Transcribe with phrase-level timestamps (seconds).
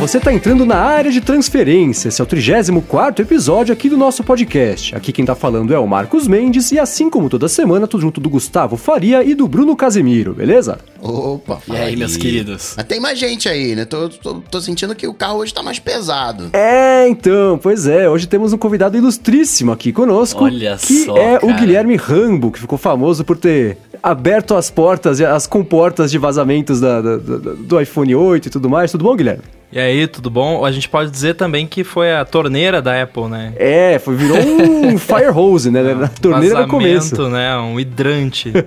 [0.00, 2.08] você está entrando na área de transferência.
[2.08, 4.96] Esse é o 34 episódio aqui do nosso podcast.
[4.96, 8.18] Aqui quem está falando é o Marcos Mendes e assim como toda semana, tudo junto
[8.18, 10.78] do Gustavo Faria e do Bruno Casemiro, beleza?
[11.02, 12.72] Opa, E aí, meus queridos?
[12.78, 13.84] Mas tem mais gente aí, né?
[13.84, 16.48] Tô, tô, tô sentindo que o carro hoje tá mais pesado.
[16.54, 18.08] É, então, pois é.
[18.08, 20.44] Hoje temos um convidado ilustríssimo aqui conosco.
[20.44, 21.52] Olha que só, é o cara.
[21.52, 26.80] Guilherme Rambo, que ficou famoso por ter aberto as portas e as comportas de vazamentos
[26.80, 28.90] da- da- da- do iPhone 8 e tudo mais.
[28.90, 29.42] Tudo bom, Guilherme?
[29.72, 30.64] E aí, tudo bom?
[30.64, 33.52] A gente pode dizer também que foi a torneira da Apple, né?
[33.56, 35.94] É, foi, virou um fire hose, né?
[35.94, 37.28] Na torneira no começo.
[37.28, 37.56] Né?
[37.56, 38.52] Um hidrante.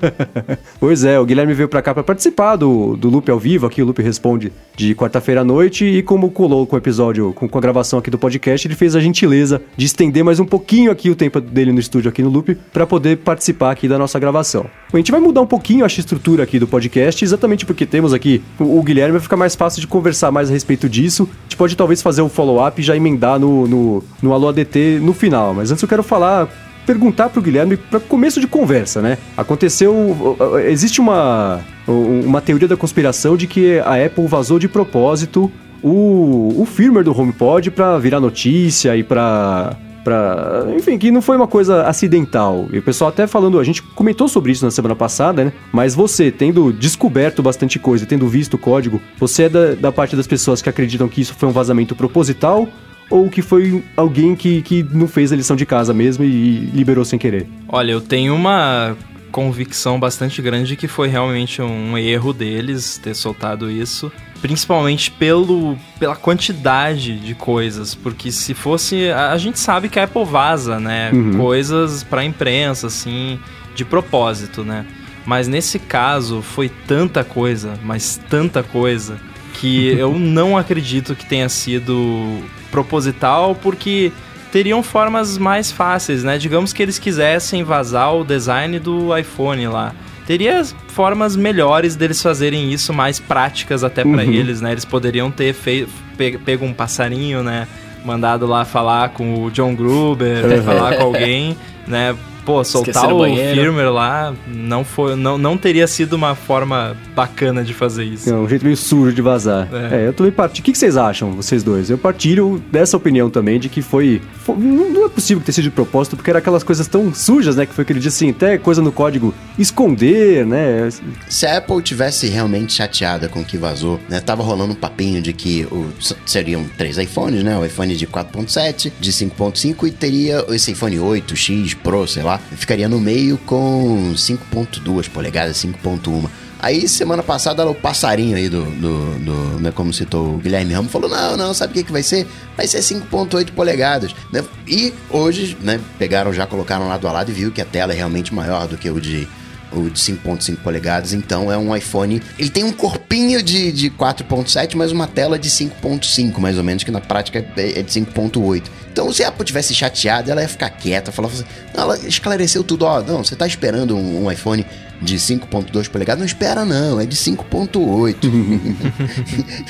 [0.79, 3.81] Pois é, o Guilherme veio pra cá pra participar do, do Loop ao vivo, aqui
[3.81, 7.57] o Loop Responde de quarta-feira à noite, e como colou com o episódio, com, com
[7.57, 11.09] a gravação aqui do podcast, ele fez a gentileza de estender mais um pouquinho aqui
[11.09, 14.65] o tempo dele no estúdio aqui no Loop, pra poder participar aqui da nossa gravação.
[14.91, 18.43] A gente vai mudar um pouquinho a estrutura aqui do podcast, exatamente porque temos aqui
[18.59, 21.27] o, o Guilherme, vai ficar mais fácil de conversar mais a respeito disso.
[21.29, 24.99] A gente pode talvez fazer um follow-up e já emendar no, no, no Alô ADT
[25.01, 26.47] no final, mas antes eu quero falar
[26.85, 29.17] perguntar pro Guilherme para começo de conversa, né?
[29.37, 36.61] Aconteceu, existe uma uma teoria da conspiração de que a Apple vazou de propósito o,
[36.61, 41.47] o firmware do HomePod para virar notícia e para Pra, enfim, que não foi uma
[41.47, 42.67] coisa acidental.
[42.71, 45.53] E o pessoal até falando, a gente comentou sobre isso na semana passada, né?
[45.71, 50.15] Mas você, tendo descoberto bastante coisa, tendo visto o código, você é da, da parte
[50.15, 52.67] das pessoas que acreditam que isso foi um vazamento proposital
[53.09, 57.05] ou que foi alguém que, que não fez a lição de casa mesmo e liberou
[57.05, 57.47] sem querer?
[57.67, 58.97] Olha, eu tenho uma
[59.31, 64.11] convicção bastante grande de que foi realmente um erro deles ter soltado isso,
[64.43, 70.25] principalmente pelo, pela quantidade de coisas, porque se fosse, a, gente sabe que a Apple
[70.25, 71.37] vaza, né, Uhum.
[71.37, 73.39] coisas pra imprensa assim,
[73.73, 74.85] de propósito, né?
[75.25, 79.17] Mas nesse caso foi tanta coisa, mas tanta coisa
[79.53, 84.11] que eu não acredito que tenha sido proposital, porque
[84.51, 86.37] teriam formas mais fáceis, né?
[86.37, 89.95] Digamos que eles quisessem vazar o design do iPhone lá.
[90.25, 94.31] Teria formas melhores deles fazerem isso, mais práticas até pra Uhum.
[94.31, 94.71] eles, né?
[94.71, 97.67] Eles poderiam ter fei- pe- pego um passarinho, né?
[98.05, 100.63] Mandado lá falar com o John Gruber, Uhum.
[100.63, 101.57] falar com alguém,
[101.87, 102.15] né?
[102.45, 103.23] Pô, soltar o
[103.55, 108.29] firmware lá não foi, não, não teria sido uma forma bacana de fazer isso.
[108.29, 109.67] É um jeito meio sujo de vazar.
[109.91, 110.07] É, É.
[110.07, 110.61] eu também partilho.
[110.61, 111.89] O que vocês acham, vocês dois?
[111.89, 114.21] Eu partilho dessa opinião também de que foi.
[114.43, 117.65] fo- não é possível ter sido de propósito, porque era aquelas coisas tão sujas, né?
[117.65, 120.89] Que foi aquele dia assim, até coisa no código esconder, né?
[121.29, 124.19] Se a Apple tivesse realmente chateada com o que vazou, né?
[124.19, 125.87] Tava rolando um papinho de que o,
[126.25, 127.57] seriam três iPhones, né?
[127.57, 132.87] O iPhone de 4.7, de 5.5 e teria esse iPhone 8X Pro, sei lá, ficaria
[132.87, 136.29] no meio com 5.2 polegadas, 5.1.
[136.59, 140.91] Aí, semana passada, o passarinho aí do, do, do, né, como citou o Guilherme Ramos,
[140.91, 142.25] falou, não, não, sabe o que, que vai ser?
[142.55, 144.41] Vai ser 5.8 polegadas, né?
[144.65, 147.95] E hoje, né, pegaram, já colocaram lado a lado e viu que a tela é
[147.97, 149.27] realmente maior do que o de
[149.75, 152.21] o de 5.5 polegadas, então é um iPhone.
[152.37, 156.83] Ele tem um corpinho de, de 4.7, mas uma tela de 5.5, mais ou menos,
[156.83, 158.63] que na prática é é de 5.8.
[158.91, 161.45] Então, se a Apple tivesse chateada, ela ia ficar quieta, falava assim.
[161.75, 164.65] Não, ela esclareceu tudo, ó, não, você tá esperando um, um iPhone
[165.03, 168.15] de 5.2 polegadas, não espera não, é de 5.8.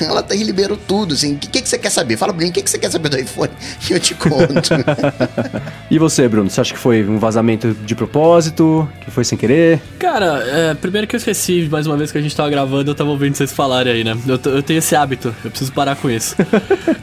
[0.00, 2.16] ela tá, liberou tudo, assim, o que, que, que você quer saber?
[2.16, 3.50] Fala pra mim, o que, que você quer saber do iPhone?
[3.80, 4.34] Que eu te conto.
[5.90, 6.48] E você, Bruno?
[6.50, 8.88] Você acha que foi um vazamento de propósito?
[9.02, 9.80] Que foi sem querer?
[9.98, 12.94] Cara, é, primeiro que eu esqueci, mais uma vez que a gente tava gravando, eu
[12.94, 14.16] tava ouvindo vocês falarem aí, né?
[14.26, 16.34] Eu, eu tenho esse hábito, eu preciso parar com isso.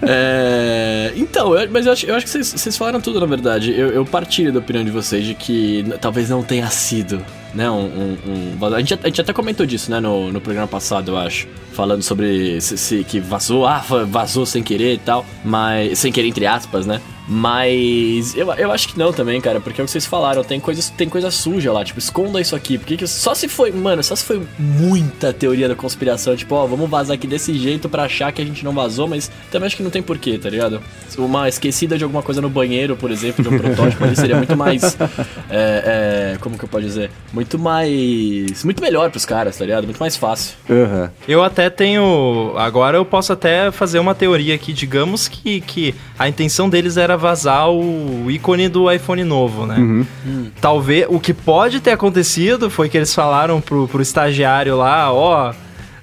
[0.01, 3.71] É, então, eu- mas eu acho, eu acho que vocês, vocês falaram tudo, na verdade.
[3.71, 7.23] Eu, eu partilho da opinião de vocês de que talvez não tenha sido,
[7.53, 7.69] né?
[7.69, 9.99] Um, um- um a, gente, a gente até comentou disso, né?
[9.99, 11.47] No, no programa passado, eu acho.
[11.73, 15.25] Falando sobre se, se- que vazou, ah, vazou sem querer e tal.
[15.43, 15.99] Mas.
[15.99, 17.01] Sem querer, entre aspas, né?
[17.27, 20.59] Mas eu, eu acho que não também, cara, porque é o que vocês falaram, tem
[20.59, 24.03] coisa, tem coisa suja lá, tipo, esconda isso aqui, porque que- só se foi, mano,
[24.03, 28.03] só se foi muita teoria da conspiração, tipo, ó, vamos vazar aqui desse jeito pra
[28.03, 30.81] achar que a gente não vazou, mas também acho que não tem porquê, tá ligado?
[31.17, 34.55] Uma esquecida de alguma coisa no banheiro, por exemplo, de um protótipo ali seria muito
[34.57, 34.97] mais,
[35.49, 37.11] é, é, como que eu posso dizer?
[37.33, 39.85] Muito mais, muito melhor pros caras, tá ligado?
[39.85, 40.55] Muito mais fácil.
[40.69, 41.11] Aham.
[41.27, 42.53] Eu até tenho.
[42.57, 44.73] Agora eu posso até fazer uma teoria aqui.
[44.73, 49.75] Digamos que, que a intenção deles era vazar o ícone do iPhone novo, né?
[49.77, 50.51] Uhum.
[50.59, 51.05] Talvez.
[51.09, 55.53] O que pode ter acontecido foi que eles falaram pro, pro estagiário lá: ó.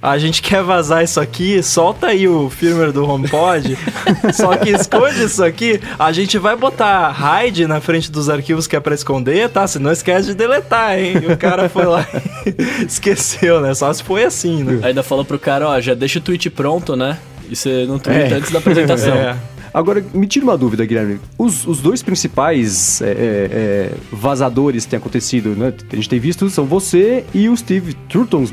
[0.00, 3.76] A gente quer vazar isso aqui, solta aí o firmware do HomePod,
[4.32, 5.80] só que esconde isso aqui.
[5.98, 9.66] A gente vai botar hide na frente dos arquivos que é pra esconder, tá?
[9.66, 11.14] Se não esquece de deletar, hein?
[11.22, 12.06] E o cara foi lá
[12.46, 12.54] e
[12.86, 13.74] esqueceu, né?
[13.74, 14.86] Só se foi assim, né?
[14.86, 17.18] Ainda falou pro cara, ó, já deixa o tweet pronto, né?
[17.50, 19.14] E você não twitta antes da apresentação.
[19.14, 19.36] É.
[19.72, 21.20] Agora, me tira uma dúvida, Guilherme.
[21.36, 25.72] Os, os dois principais é, é, é, vazadores que têm acontecido, né?
[25.92, 28.44] A gente tem visto são você e o Steve Turton,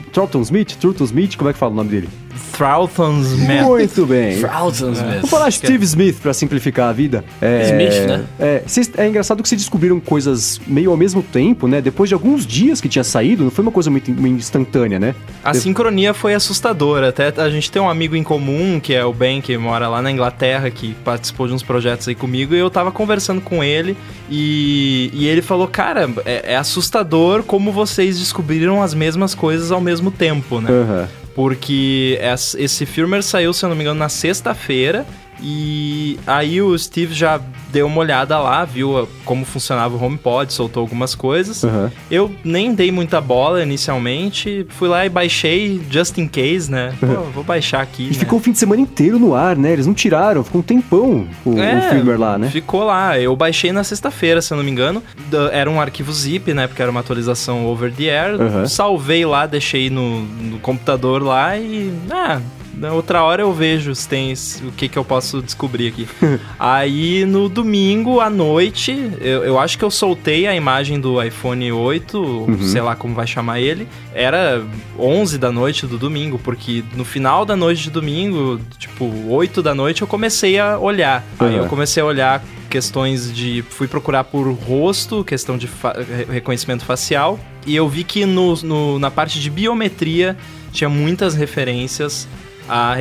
[0.41, 0.75] Smith.
[0.77, 2.09] Turton Smith, como é que fala o nome dele?
[2.51, 3.63] Throutons Man.
[3.63, 4.41] Muito bem.
[4.41, 5.21] Thousands mesmo.
[5.21, 7.23] Vou falar Steve Smith pra simplificar a vida.
[7.41, 8.25] É, Smith, né?
[8.39, 8.63] É,
[8.97, 11.81] é engraçado que vocês descobriram coisas meio ao mesmo tempo, né?
[11.81, 15.15] Depois de alguns dias que tinha saído, não foi uma coisa muito, muito instantânea, né?
[15.43, 17.09] A sincronia foi assustadora.
[17.09, 20.01] Até a gente tem um amigo em comum, que é o Ben, que mora lá
[20.01, 23.97] na Inglaterra, que participou de uns projetos aí comigo, e eu tava conversando com ele,
[24.29, 29.81] e, e ele falou, cara, é, é assustador como vocês descobriram as mesmas coisas ao
[29.81, 30.69] mesmo tempo, né?
[30.71, 31.25] Aham.
[31.35, 35.05] Porque es- esse firmware saiu, se eu não me engano, na sexta-feira.
[35.41, 37.39] E aí o Steve já
[37.71, 41.63] deu uma olhada lá, viu a- como funcionava o HomePod, soltou algumas coisas.
[41.63, 41.91] Aham.
[42.09, 46.93] Eu nem dei muita bola inicialmente, fui lá e baixei just in case, né?
[46.99, 48.03] Pô, vou baixar aqui.
[48.03, 48.13] E né?
[48.13, 49.73] ficou o fim de semana inteiro no ar, né?
[49.73, 52.49] Eles não tiraram, ficou um tempão o, É, o firmware lá, né?
[52.49, 53.19] Ficou lá.
[53.19, 55.03] Eu baixei na sexta-feira, se eu não me engano.
[55.51, 56.67] Era um arquivo zip, né?
[56.67, 58.39] Porque era uma atualização over the air.
[58.41, 58.67] Aham.
[58.67, 61.91] Salvei lá, deixei no, no computador lá e.
[62.09, 62.39] Ah,
[62.77, 64.33] na outra hora eu vejo se tem
[64.68, 66.07] o que, que eu posso descobrir aqui.
[66.60, 71.72] Aí no domingo à noite, eu, eu acho que eu soltei a imagem do iPhone
[71.72, 73.88] 8, sei lá como vai chamar ele.
[74.13, 74.63] Era
[74.98, 79.74] 11 da noite do domingo, porque no final da noite de domingo, tipo 8 da
[79.75, 81.24] noite, eu comecei a olhar.
[81.39, 83.63] Aí eu comecei a olhar questões de.
[83.69, 87.39] Fui procurar por rosto, questão de fa- re- reconhecimento facial.
[87.66, 90.36] E eu vi que no, no- na parte de biometria
[90.72, 92.27] tinha muitas referências
[92.67, 92.95] a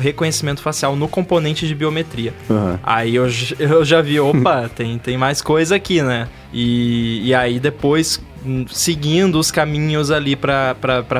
[0.00, 2.32] reconhecimento facial no componente de biometria.
[2.50, 2.78] Aham.
[2.82, 3.26] Aí eu,
[3.58, 6.28] eu já vi, opa, tem, tem mais coisa aqui, né?
[6.52, 10.74] E, e aí depois, hum, seguindo os caminhos ali pra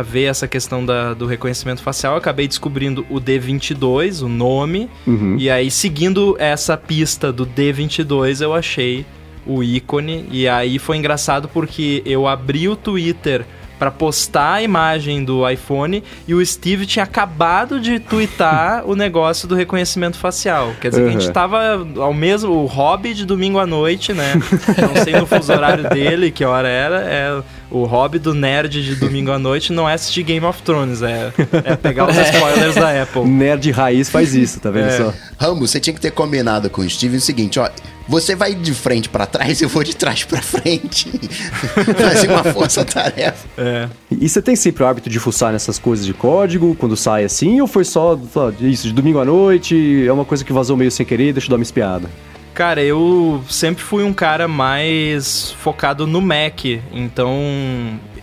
[0.04, 4.88] ver essa questão da- do reconhecimento facial, eu acabei descobrindo o D22, o nome.
[5.06, 5.36] Uhum.
[5.38, 9.04] E aí, seguindo essa pista do D22, eu achei
[9.46, 10.26] o ícone.
[10.30, 13.44] E aí foi engraçado porque eu abri o Twitter
[13.78, 19.46] pra postar a imagem do iPhone e o Steve tinha acabado de twittar o negócio
[19.46, 20.72] do reconhecimento facial.
[20.80, 21.32] Quer dizer, que a gente Uhum.
[21.32, 24.32] tava ao mesmo o hobby de domingo à noite, né?
[24.34, 28.94] Não sei no fuso horário dele que hora era, é o hobby do nerd de
[28.96, 31.32] domingo à noite não é assistir Game of Thrones, é,
[31.64, 33.24] é pegar os spoilers da Apple.
[33.24, 34.96] Nerd raiz faz isso, tá vendo É.
[34.96, 35.12] só?
[35.38, 37.68] Rambo, você tinha que ter combinado com o Steve o seguinte, ó.
[38.08, 41.10] Você vai de frente pra trás, eu vou de trás pra frente.
[41.98, 43.48] Fazer uma força-tarefa.
[43.58, 43.88] É.
[44.10, 47.60] E você tem sempre o hábito de fuçar nessas coisas de código quando sai assim?
[47.60, 50.04] Ou foi só, só isso, de domingo à noite?
[50.06, 52.08] É uma coisa que vazou meio sem querer, deixa eu dar uma espiada.
[52.56, 57.38] Cara, eu sempre fui um cara mais focado no Mac, então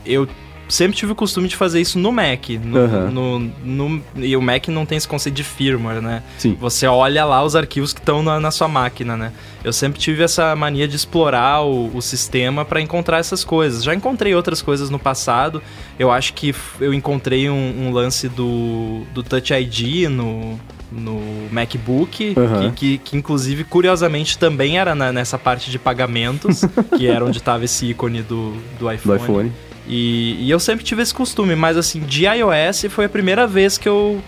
[0.03, 0.27] eu
[0.67, 2.49] sempre tive o costume de fazer isso no Mac.
[2.63, 3.11] No, Aham.
[3.11, 6.23] no- no- e o Mac não tem esse conceito de firmware, né?
[6.39, 6.57] Sim.
[6.59, 9.31] Você olha lá os arquivos que estão na, na sua máquina, né?
[9.63, 13.83] Eu sempre tive essa mania de explorar o, o sistema para encontrar essas coisas.
[13.83, 15.61] Já encontrei outras coisas no passado.
[15.99, 20.59] Eu acho que eu encontrei um, um lance do, do Touch ID no,
[20.95, 22.71] no MacBook, Aham.
[22.71, 26.61] que, que, que, inclusive, curiosamente, também era na- nessa parte de pagamentos,
[26.97, 29.21] que era onde estava esse ícone do, do Do iPhone.
[29.21, 29.51] iPhone.
[29.87, 33.77] E, e eu sempre tive esse costume, mas assim, de iOS foi a primeira vez
[33.77, 34.21] que eu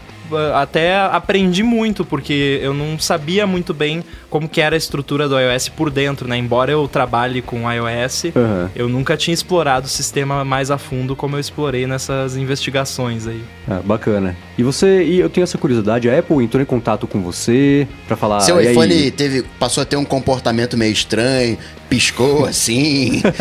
[0.56, 5.40] até aprendi muito, porque eu não sabia muito bem como que era a estrutura do
[5.40, 6.38] iOS por dentro, né?
[6.38, 8.72] Embora eu trabalhe com iOS, Aham.
[8.76, 13.42] eu nunca tinha explorado o sistema mais a fundo como eu explorei nessas investigações aí.
[13.68, 14.36] Ah, bacana.
[14.58, 18.16] E você, e eu tenho essa curiosidade, a Apple entrou em contato com você pra
[18.16, 18.40] falar.
[18.42, 21.58] Seu aí?" iPhone teve, passou a ter um comportamento meio estranho,
[21.90, 23.22] piscou assim.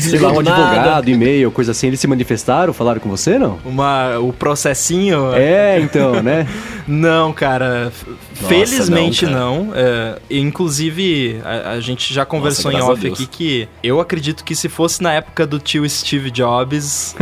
[0.00, 3.58] Sei lá, um advogado, e-mail, coisa assim, eles se manifestaram, falaram com você, não?
[3.64, 5.34] Uma, o processinho.
[5.34, 6.46] É, então, né?
[6.86, 7.92] Não, cara.
[8.40, 9.40] Nossa, felizmente não, cara.
[9.44, 9.72] não.
[9.74, 14.56] É, inclusive, a, a gente já conversou Nossa, em off aqui que eu acredito que
[14.56, 17.14] se fosse na época do tio Steve Jobs,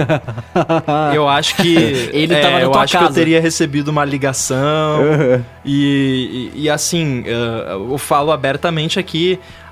[1.15, 1.77] eu acho que.
[2.13, 3.15] Ele é, tava na eu tua acho que eu casa.
[3.15, 5.03] teria recebido uma ligação.
[5.03, 5.45] Aham.
[5.71, 9.18] E, e, e assim, eh, eu falo abertamente aqui.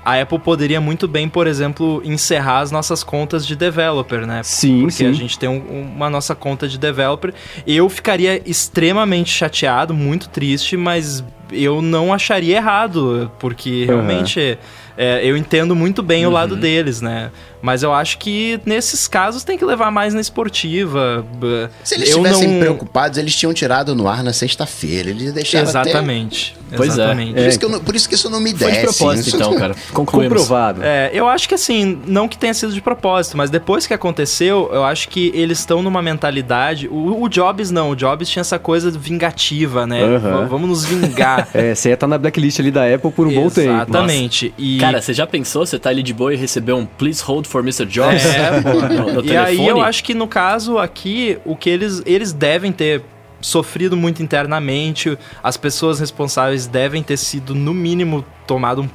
[0.05, 4.41] A Apple poderia muito bem, por exemplo, encerrar as nossas contas de developer, né?
[4.43, 5.07] Sim, Porque sim.
[5.09, 7.33] a gente tem um- uma nossa conta de developer.
[7.65, 14.57] Eu ficaria extremamente chateado, muito triste, mas eu não acharia errado, porque realmente
[14.97, 17.29] é, eu entendo muito bem o lado deles, né?
[17.61, 21.25] Mas eu acho que nesses casos tem que levar mais na esportiva.
[21.83, 22.59] Se eles eu estivessem não...
[22.59, 25.09] preocupados, eles tinham tirado no ar na sexta-feira.
[25.09, 25.79] Eles deixaram até...
[25.89, 26.55] Exatamente.
[26.75, 26.93] Pois é.
[27.03, 27.33] exatamente.
[27.33, 28.79] Por, isso que eu não- por isso que isso não me Foi desce.
[28.91, 29.75] de propósito, então, cara.
[29.93, 30.37] Concluímos.
[30.41, 30.81] Comprovado.
[30.83, 34.69] É, eu acho que assim, não que tenha sido de propósito, mas depois que aconteceu,
[34.73, 36.87] eu acho que eles estão numa mentalidade.
[36.89, 40.17] O, o Jobs não, o Jobs tinha essa coisa vingativa, né?
[40.17, 41.47] V- Vamos nos vingar.
[41.57, 43.71] É, você ia estar na blacklist ali da Apple por um bom tempo.
[43.73, 44.53] Exatamente.
[44.57, 45.65] E, Cara, você já pensou?
[45.65, 47.85] Você tá ali de boa e recebeu um Please hold for Mr.
[47.85, 48.73] Jobs É, pô.
[48.73, 52.71] no, no e aí eu acho que no caso aqui, o que eles, eles devem
[52.71, 53.01] ter
[53.41, 58.87] sofrido muito internamente, as pessoas responsáveis devem ter sido, no mínimo, tomado um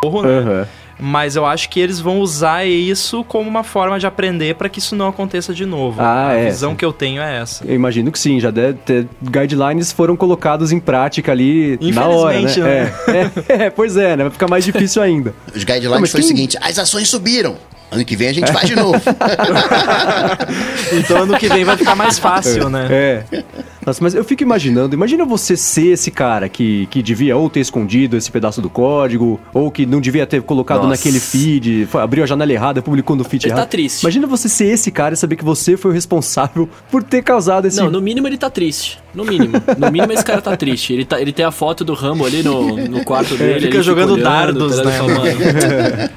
[0.00, 0.38] porro, né?
[0.38, 0.68] Aham.
[0.98, 4.78] Mas eu acho que eles vão usar isso como uma forma de aprender para que
[4.78, 6.00] isso não aconteça de novo.
[6.00, 6.46] Ah, a é.
[6.46, 7.64] visão que eu tenho é essa.
[7.66, 9.06] Eu imagino que sim, já deve ter.
[9.22, 12.40] Guidelines foram colocados em prática ali na hora, né?
[12.40, 12.92] Infelizmente, né?
[13.08, 14.24] É, é, é, pois é, né?
[14.24, 15.34] Vai ficar mais difícil ainda.
[15.54, 17.56] Os guidelines Não, mas foi o seguinte: as ações subiram.
[17.90, 19.00] Ano que vem a gente faz de novo.
[20.92, 22.86] Então ano que vem vai ficar mais fácil, né?
[22.90, 23.24] É.
[23.86, 27.60] Nossa, mas eu fico imaginando, imagina você ser esse cara que, que devia ou ter
[27.60, 30.90] escondido esse pedaço do código, ou que não devia ter colocado Nossa.
[30.90, 33.68] naquele feed, foi- abriu a janela errada, publicou no feed Ele tá errado.
[33.70, 34.02] triste.
[34.02, 37.66] Imagina você ser esse cara e saber que você foi o responsável por ter causado
[37.66, 37.76] esse...
[37.76, 38.98] Não, no mínimo ele tá triste.
[39.14, 39.54] No mínimo.
[39.78, 40.92] No mínimo esse cara tá triste.
[40.92, 43.60] Ele, tá, ele tem a foto do Rambo ali no, no quarto dele.
[43.60, 44.98] fica ele jogando olhando, dardos, tá né?
[44.98, 45.26] Fala, mano.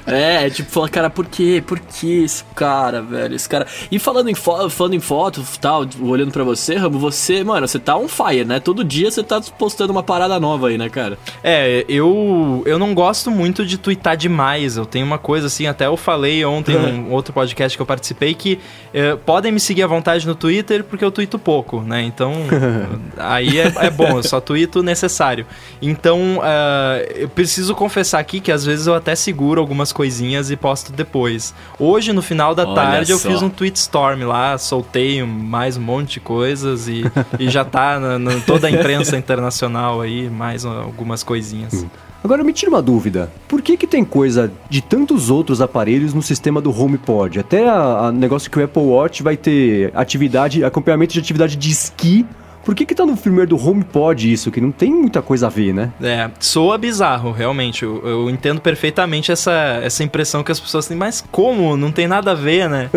[0.06, 1.62] É, é, tipo, fala, cara, por quê?
[1.64, 3.34] Por que esse cara, velho?
[3.34, 3.66] Esse cara.
[3.90, 7.78] E falando em, fo falando em foto, tal, olhando pra você, Rambo, você, mano, você
[7.78, 8.60] tá on fire, né?
[8.60, 11.18] Todo dia você tá postando uma parada nova aí, né, cara?
[11.42, 14.76] É, eu, eu não gosto muito de twittar demais.
[14.76, 18.34] Eu tenho uma coisa assim, até eu falei ontem num outro podcast que eu participei
[18.34, 18.58] que
[18.92, 22.02] eh, podem me seguir à vontade no Twitter porque eu twito pouco, né?
[22.02, 22.32] Então,
[23.16, 25.46] aí é, é bom, eu só twito o necessário.
[25.80, 30.56] Então, ah, eu preciso confessar aqui que às vezes eu até seguro algumas coisinhas e
[30.56, 31.54] posto depois.
[31.78, 33.28] Hoje, no final da Olha tarde, eu só.
[33.28, 37.04] fiz um tweet storm lá, soltei mais um monte de coisas e,
[37.38, 41.84] e já tá na, na- toda a imprensa internacional aí, mais algumas coisinhas.
[42.22, 43.30] Agora me tira uma dúvida.
[43.48, 47.40] Por que que tem coisa de tantos outros aparelhos no sistema do HomePod?
[47.40, 51.70] Até a, a negócio que o Apple Watch vai ter atividade, acompanhamento de atividade de
[51.70, 52.26] esqui.
[52.64, 54.50] Por que que tá no firmware do HomePod isso?
[54.50, 55.90] Que não tem muita coisa a ver, né?
[56.02, 57.82] É, soa bizarro, realmente.
[57.84, 61.76] Eu, eu entendo perfeitamente essa, essa impressão que as pessoas têm, mas como?
[61.76, 62.90] Não tem nada a ver, né?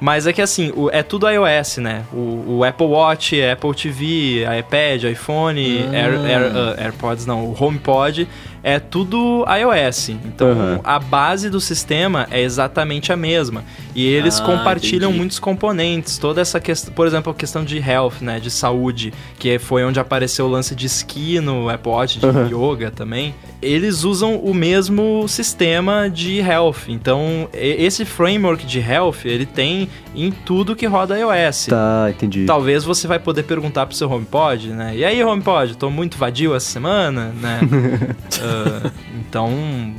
[0.00, 2.02] mas é que assim, o- é tudo iOS, né?
[2.12, 5.96] O, o Apple Watch, Apple TV, iPad, iPhone, Ah.
[5.96, 8.26] Air, Air- ah, AirPods não, o HomePod,
[8.62, 10.08] é tudo iOS.
[10.10, 10.80] Então Aham.
[10.82, 13.64] a base do sistema é exatamente a mesma.
[13.94, 15.18] E eles Ah, compartilham entendi.
[15.18, 16.18] muitos componentes.
[16.18, 18.38] Toda essa questão, por exemplo, a questão de health, né?
[18.40, 22.90] De saúde, que foi onde apareceu o lance de esqui no Apple Watch, de yoga
[22.90, 23.34] também.
[23.62, 26.88] Eles usam o mesmo sistema de health.
[26.88, 31.66] Então, esse framework de health, ele tem em tudo que roda iOS.
[31.66, 32.46] Tá, entendi.
[32.46, 34.92] Talvez você vai poder perguntar pro seu HomePod, né?
[34.96, 37.60] E aí, HomePod, tô muito vadio essa semana, né?
[38.42, 38.90] Ah,
[39.28, 39.52] então,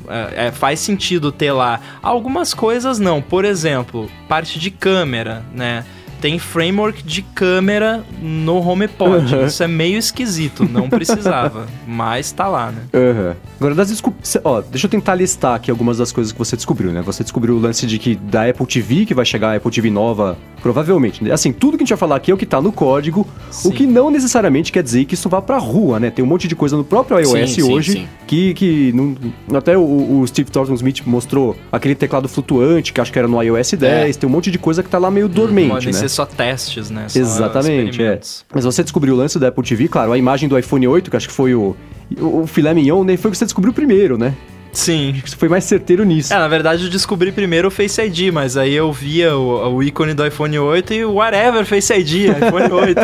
[0.10, 1.80] é, é, faz sentido ter lá.
[2.02, 3.22] Algumas coisas não.
[3.22, 3.81] Por exemplo,
[4.28, 5.86] parte de câmera, né?
[6.22, 9.36] Tem framework de câmera no HomePod.
[9.36, 9.46] Uhum.
[9.48, 11.66] Isso é meio esquisito, não precisava.
[11.88, 12.84] mas tá lá, né?
[12.94, 13.36] Aham.
[13.60, 16.92] Agora, das cê- Ó, deixa eu tentar listar aqui algumas das coisas que você descobriu,
[16.92, 17.02] né?
[17.02, 19.90] Você descobriu o lance de que da Apple TV, que vai chegar a Apple TV
[19.90, 21.24] nova, provavelmente.
[21.24, 21.32] né?
[21.32, 23.70] Assim, tudo que a gente vai falar aqui é o que tá no código, Sim.
[23.70, 26.10] o que não necessariamente quer dizer que isso vá pra rua, né?
[26.12, 28.08] Tem um monte de coisa no próprio iOS Sim, hoje sim.
[28.28, 29.16] que, que não...
[29.58, 33.42] até o, o Steve Thornton Smith mostrou aquele teclado flutuante, que acho que era no
[33.42, 35.74] iOS 10, tem um monte de coisa que tá lá meio dormente, É.
[35.74, 36.00] Podem né?
[36.12, 37.08] Só testes, né?
[37.10, 38.20] Só Exatamente, é.
[38.54, 41.18] Mas você descobriu o lance da Apple TV, claro, a imagem do iPhone 8, que
[41.18, 41.76] acho que foi o,
[42.20, 43.18] o, o filé mignon, né?
[43.18, 44.36] Foi o que você descobriu primeiro, né?
[44.74, 45.12] Sim.
[45.14, 46.34] Acho que você foi mais certeiro nisso.
[46.34, 49.84] É, na verdade eu descobri primeiro o Face ID, mas aí eu via o, o
[49.84, 53.02] ícone do iPhone 8 e whatever, Face ID, iPhone 8.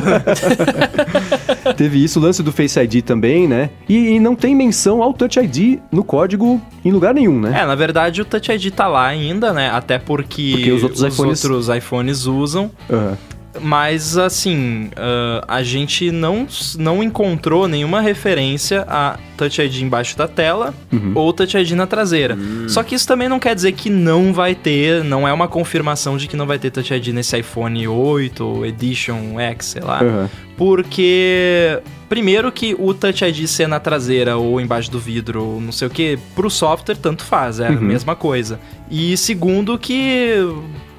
[1.76, 3.70] Teve isso, o lance do Face ID também, né?
[3.88, 7.60] E, e não tem menção ao Touch ID no código em lugar nenhum, né?
[7.62, 9.70] é, na verdade o Touch ID tá lá ainda, né?
[9.70, 12.72] Até porque, Porque os outros iPhones- outros iPhones usam.
[12.90, 13.18] Aham.
[13.62, 16.48] Mas assim, ah, a gente não,
[16.78, 21.12] não encontrou nenhuma referência a Touch ID embaixo da tela Uhum.
[21.16, 22.38] ou Touch ID na traseira.
[22.68, 26.18] Só que isso também não quer dizer que não vai ter, não é uma confirmação
[26.18, 30.02] de que não vai ter Touch ID nesse iPhone 8 ou Edition X, sei lá.
[30.02, 30.30] Aham.
[30.58, 35.72] Porque, primeiro que o Touch ID ser na traseira ou embaixo do vidro, ou não
[35.72, 37.82] sei o que, pro software tanto faz, é a Uhum.
[37.82, 38.60] mesma coisa.
[38.90, 40.36] E segundo que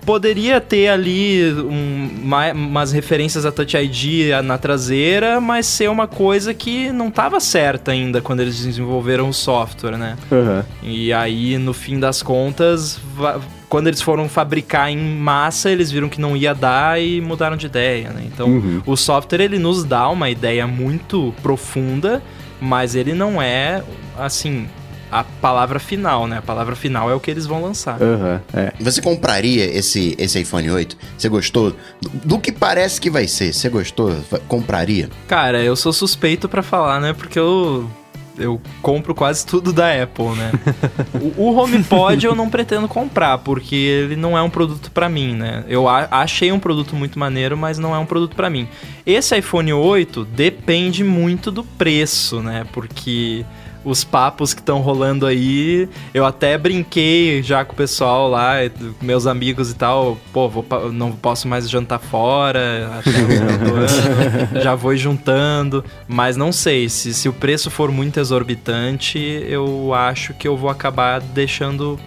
[0.09, 6.07] poderia ter ali um, ma- umas referências a Touch ID na traseira, mas ser uma
[6.09, 10.17] coisa que não estava certa ainda quando eles desenvolveram o software, né?
[10.33, 10.65] Aham.
[10.83, 12.99] E aí, no fim das contas,
[13.69, 17.67] quando eles foram fabricar em massa, eles viram que não ia dar e mudaram de
[17.67, 18.23] ideia, né?
[18.33, 18.81] Então, Uhum.
[18.87, 22.23] o software ele nos dá uma ideia muito profunda,
[22.59, 23.83] mas ele não é
[24.19, 24.67] assim
[25.11, 26.39] a palavra final, né?
[26.39, 28.01] A palavra final é o que eles vão lançar.
[28.03, 28.73] Aham, é.
[28.81, 30.97] Você compraria esse, esse iPhone 8?
[31.17, 31.71] Você gostou?
[32.01, 34.15] Do, do que parece que vai ser, você gostou?
[34.47, 35.09] Compraria?
[35.27, 37.13] Cara, eu sou suspeito pra falar, né?
[37.13, 37.89] Porque eu
[38.41, 40.53] eu compro quase tudo da Apple, né?
[41.37, 45.35] o, o HomePod eu não pretendo comprar, porque ele não é um produto pra mim,
[45.35, 45.65] né?
[45.69, 48.69] Eu a- achei um produto muito maneiro, mas não é um produto pra mim.
[49.05, 52.65] Esse iPhone 8 depende muito do preço, né?
[52.73, 53.45] Porque
[53.89, 58.55] os papos que estão rolando aí, eu até brinquei já com o pessoal lá,
[59.01, 63.75] meus amigos e tal, pô, vou não posso mais jantar fora, até o final do
[64.55, 69.19] ano, já vou juntando, mas não sei, se, se o preço for muito exorbitante,
[69.49, 71.99] eu acho que eu vou acabar deixando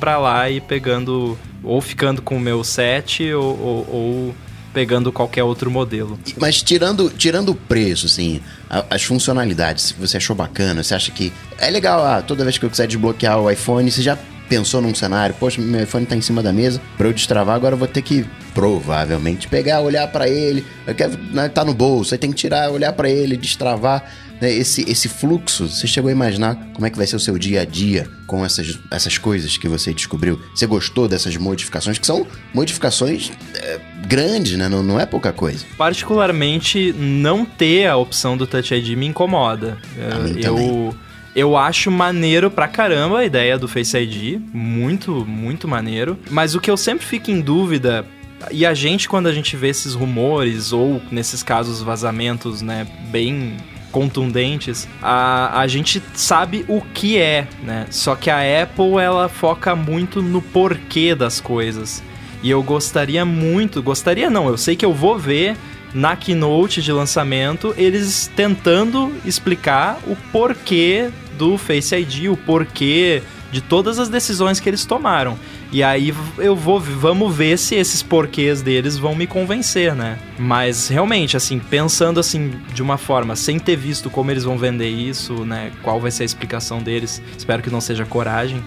[0.00, 4.34] pra lá e pegando, ou ficando com o meu set, ou, ou- ou
[4.72, 6.18] pegando qualquer outro modelo.
[6.38, 11.32] Mas tirando, tirando o preço, assim, as funcionalidades, se você achou bacana, você acha que
[11.58, 14.94] é legal, ah, toda vez que eu quiser desbloquear o iPhone, você já pensou num
[14.94, 17.88] cenário, poxa, meu iPhone tá em cima da mesa, pra eu destravar agora eu vou
[17.88, 22.30] ter que provavelmente pegar, olhar pra ele, eu quero, né, tá no bolso, aí tem
[22.30, 26.86] que tirar, olhar pra ele, destravar, né, esse, esse fluxo, você chegou a imaginar como
[26.86, 29.92] é que vai ser o seu dia a dia com essas, essas coisas que você
[29.92, 30.40] descobriu?
[30.54, 35.64] Você gostou dessas modificações, que são modificações é, grandes, né, não, não é pouca coisa.
[35.76, 39.78] Particularmente, não ter a opção do Touch ID me incomoda.
[39.96, 40.94] Mim eu, também.
[41.34, 44.40] eu acho maneiro pra caramba a ideia do Face ID.
[44.52, 46.18] Muito, muito maneiro.
[46.30, 48.06] Mas o que eu sempre fico em dúvida.
[48.52, 53.56] E a gente, quando a gente vê esses rumores, ou nesses casos, vazamentos, né, bem
[53.90, 57.86] contundentes, a, a gente sabe o que é, né?
[57.90, 62.02] Só que a Apple, ela foca muito no porquê das coisas.
[62.42, 65.56] E eu gostaria muito, gostaria não, eu sei que eu vou ver
[65.92, 73.60] na keynote de lançamento eles tentando explicar o porquê do Face ID, o porquê de
[73.60, 75.38] todas as decisões que eles tomaram.
[75.70, 80.18] E aí eu vou, vamos ver se esses porquês deles vão me convencer, né?
[80.38, 84.88] Mas realmente, assim, pensando assim de uma forma, sem ter visto como eles vão vender
[84.88, 85.70] isso, né?
[85.82, 87.20] Qual vai ser a explicação deles?
[87.36, 88.64] Espero que não seja coragem.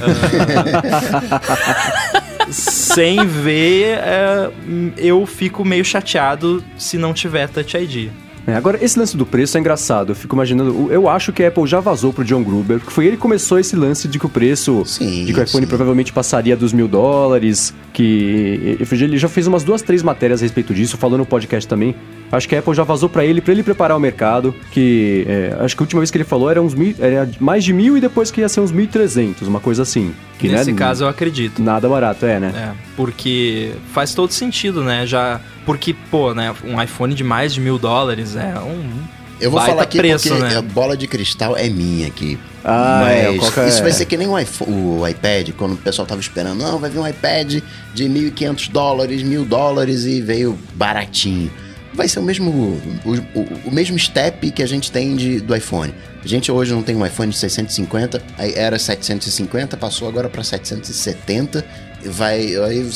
[0.00, 4.50] Ah, sem ver, é,
[4.96, 8.10] eu fico meio chateado se não tiver Touch ID.
[8.46, 10.10] É, agora, esse lance do preço é engraçado.
[10.10, 10.92] Eu fico imaginando.
[10.92, 13.58] Eu acho que a Apple já vazou pro John Gruber, porque foi ele que começou
[13.58, 14.84] esse lance de que o preço.
[14.84, 15.68] Sim, de que o iPhone sim.
[15.68, 17.74] provavelmente passaria dos mil dólares.
[17.92, 18.78] Que.
[18.90, 21.94] Ele já fez umas duas, três matérias a respeito disso, falou no podcast também.
[22.30, 24.54] Acho que a Apple já vazou pra ele, pra ele preparar o mercado.
[24.70, 25.24] Que.
[25.26, 26.94] é, acho que a última vez que ele falou era uns mil.
[26.98, 29.82] Era mais de mil e depois que ia ser uns mil e trezentos, uma coisa
[29.82, 30.12] assim.
[30.38, 31.62] Que, Nesse né, caso eu acredito.
[31.62, 32.52] Nada barato, é, né?
[32.54, 35.06] É, porque faz todo sentido, né?
[35.06, 35.40] Já.
[35.64, 36.54] Porque, pô, né?
[36.64, 39.02] Um iPhone de mais de mil dólares é um.
[39.40, 40.56] Eu vou falar aqui preço, porque né?
[40.56, 42.38] a bola de cristal é minha aqui.
[42.64, 43.68] Ah, é, que é?
[43.68, 46.58] isso vai ser que nem o, iPhone- o iPad, quando o pessoal tava esperando.
[46.62, 47.60] Não, vai vir um iPad
[47.92, 51.50] de 1.500 dólares, mil dólares e veio baratinho.
[51.92, 55.54] Vai ser o mesmo, o, o- o mesmo step que a gente tem de, do
[55.54, 55.92] iPhone.
[56.24, 60.42] A gente hoje não tem um iPhone de 650, aí era 750, passou agora para
[60.42, 61.64] 770,
[62.06, 62.88] vai aí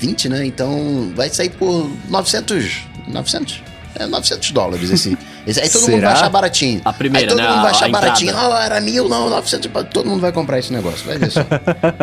[0.00, 0.46] 120, né?
[0.46, 3.62] Então vai sair por 900, 900,
[3.94, 5.16] é 900 dólares esse.
[5.46, 6.08] esse aí todo mundo Será?
[6.08, 6.80] vai achar baratinho.
[6.84, 7.48] A primeira, aí todo né?
[7.50, 8.32] mundo vai achar baratinho.
[8.32, 9.70] Não, era mil, não, 900.
[9.92, 11.40] Todo mundo vai comprar esse negócio, vai ver só.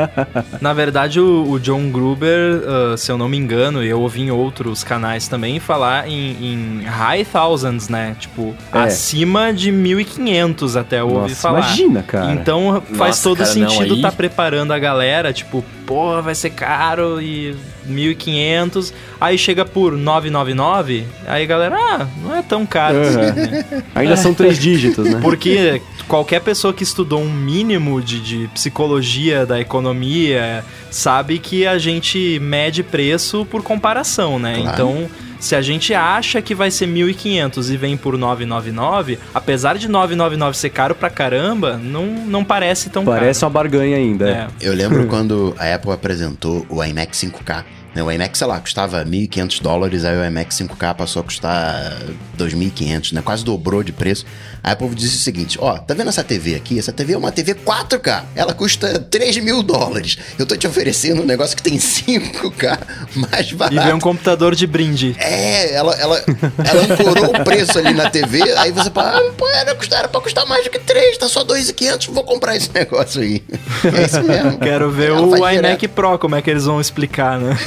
[0.60, 4.22] Na verdade, o, o John Gruber, ah, se eu não me engano, e eu ouvi
[4.22, 8.16] em outros canais também falar em, em high thousands, né?
[8.20, 8.80] Tipo, É.
[8.80, 11.60] acima de 1.500 até eu ouvi Nossa, falar.
[11.60, 12.34] imagina, cara.
[12.34, 16.50] Então faz Nossa, todo cara, sentido aí- tá preparando a galera, tipo, pô, vai ser
[16.50, 17.56] caro e
[17.90, 18.94] 1.500.
[19.20, 23.84] Aí chega por 999, aí galera, ah, não é tão caro né?
[23.96, 25.20] Ainda são três dígitos, né?
[25.22, 31.78] Porque qualquer pessoa que estudou um mínimo de, de psicologia da economia sabe que a
[31.78, 34.60] gente mede preço por comparação, né?
[34.62, 34.74] Claro.
[34.74, 39.88] Então, se a gente acha que vai ser 1.500 e vem por 999, apesar de
[39.88, 43.52] 999 ser caro pra caramba, não, não parece tão Parece caro.
[43.52, 44.30] uma barganha ainda.
[44.30, 44.48] É.
[44.62, 47.64] Eu lembro quando a Apple apresentou o iMac 5K.
[47.98, 51.98] Né, o iMac, sei lá, custava 1.500 dólares, aí o iMac 5K passou a custar
[52.38, 53.24] 2.500, né?
[53.24, 54.24] Quase dobrou de preço.
[54.64, 56.78] Aí o povo disse o seguinte, ó, tá vendo essa TV aqui?
[56.78, 60.18] Essa TV é uma TV 4K, ela custa 3 mil dólares.
[60.38, 62.78] Eu tô te oferecendo um negócio que tem 5K
[63.16, 63.76] mais barato.
[63.76, 65.16] E vem um computador de brinde.
[65.18, 66.24] É, ela, ela,
[66.64, 70.22] ela ancorou o preço ali na TV, aí você fala, ah, pô, era, era pra
[70.22, 73.42] custar mais do que 3, tá só 2.500, vou comprar esse negócio aí.
[73.84, 74.60] É isso mesmo.
[74.60, 75.90] Quero ver Ela o iMac direto.
[75.90, 77.58] Pro, como é que eles vão explicar, né?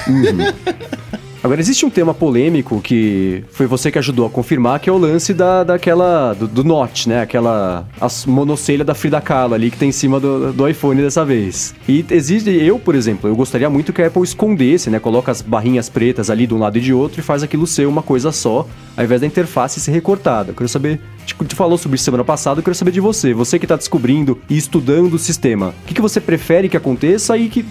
[1.43, 4.99] Agora, existe um tema polêmico que foi você que ajudou a confirmar, que é o
[4.99, 6.35] lance da, daquela.
[6.35, 7.23] do, do Note, né?
[7.23, 7.89] Aquela
[8.27, 11.75] monocelha da Frida Kahlo ali que tem em cima do, do iPhone dessa vez.
[11.89, 12.51] E existe.
[12.51, 14.99] Eu, por exemplo, eu gostaria muito que a Apple escondesse, né?
[14.99, 17.87] Coloca as barrinhas pretas ali de um lado e de outro e faz aquilo ser
[17.87, 20.51] uma coisa só, ao invés da interface ser recortada.
[20.51, 21.01] Eu quero saber.
[21.31, 23.33] Tipo, tu falou sobre isso semana passada, eu quero saber de você.
[23.33, 25.73] Você que tá descobrindo e estudando o sistema.
[25.83, 27.65] O que, que você prefere que aconteça e que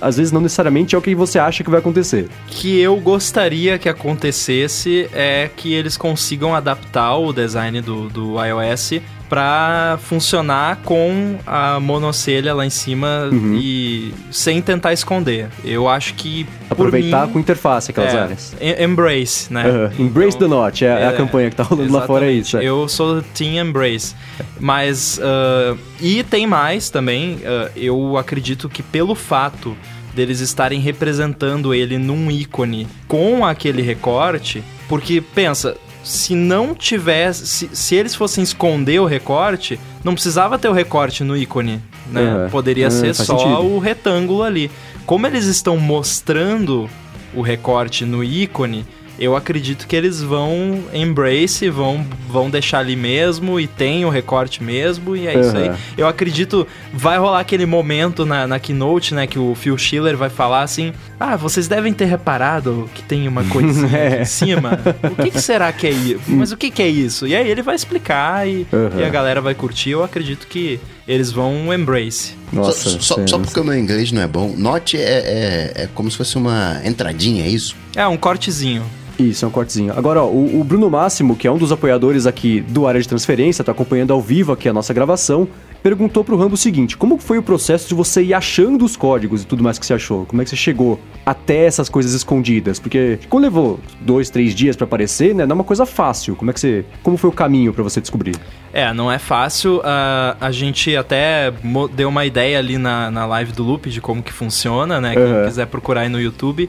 [0.00, 2.28] às vezes não necessariamente é o que você acha que vai acontecer?
[2.48, 9.00] que eu gostaria que acontecesse é que eles consigam adaptar o design do, do iOS
[9.28, 13.28] para funcionar com a monocelha lá em cima
[13.60, 15.48] e sem tentar esconder.
[15.64, 18.56] Eu acho que por Aproveitar mim, com interface aquelas é, áreas.
[18.60, 19.62] em- Embrace, né?
[19.68, 19.92] Aham.
[19.98, 22.56] Embrace the Então, Note, é, é a campanha que tá rolando lá fora, é isso.
[22.58, 22.64] é.
[22.64, 24.14] Eu sou Team Embrace.
[24.60, 25.20] Mas.
[25.22, 27.38] ah, e tem mais também.
[27.44, 29.76] ah, eu acredito que pelo fato
[30.14, 34.62] deles estarem representando ele num ícone com aquele recorte.
[34.88, 35.76] Porque, pensa.
[36.06, 37.46] Se não tivesse.
[37.46, 41.82] Se, se eles fossem esconder o recorte, não precisava ter o recorte no ícone.
[42.10, 42.22] Né?
[42.22, 42.48] Aham.
[42.50, 43.60] Poderia Ah, ser só sentido.
[43.62, 44.70] o retângulo ali.
[45.04, 46.88] Como eles estão mostrando
[47.34, 48.86] o recorte no ícone,
[49.18, 54.62] eu acredito que eles vão embrace, vão, vão deixar ali mesmo e tem o recorte
[54.62, 55.70] mesmo e é isso aí.
[55.96, 60.28] Eu acredito, vai rolar aquele momento na, na keynote, né, que o Phil Schiller vai
[60.28, 64.22] falar assim, ah, vocês devem ter reparado que tem uma coisinha aqui É.
[64.22, 64.78] em cima.
[65.04, 66.20] O que, que será que é isso?
[66.28, 67.26] Mas o que, que é isso?
[67.26, 69.00] E aí ele vai explicar e, Aham.
[69.00, 69.90] e a galera vai curtir.
[69.90, 72.34] Eu acredito que eles vão embrace.
[72.52, 75.88] Nossa, só, só, só porque o meu inglês não é bom, note é, é, é
[75.94, 77.74] como se fosse uma entradinha, é isso?
[77.94, 78.82] É, um cortezinho.
[79.18, 79.92] Isso, é um cortezinho.
[79.96, 83.08] Agora, ó, o, o Bruno Máximo, que é um dos apoiadores aqui do Área de
[83.08, 85.48] Transferência, tá acompanhando ao vivo aqui a nossa gravação,
[85.82, 89.42] perguntou pro Rambo o seguinte: como foi o processo de você ir achando os códigos
[89.42, 90.26] e tudo mais que você achou?
[90.26, 92.78] Como é que você chegou até essas coisas escondidas?
[92.78, 95.46] Porque quando levou dois, três dias pra aparecer, né?
[95.46, 96.36] Não é uma coisa fácil.
[96.36, 96.84] Como é que você.
[97.02, 98.36] Como foi o caminho pra você descobrir?
[98.72, 99.80] É, não é fácil.
[99.82, 101.52] ah, a gente até
[101.94, 105.14] deu uma ideia ali na, na live do Loop de como que funciona, né?
[105.14, 105.46] Quem Aham.
[105.46, 106.68] quiser procurar aí no YouTube.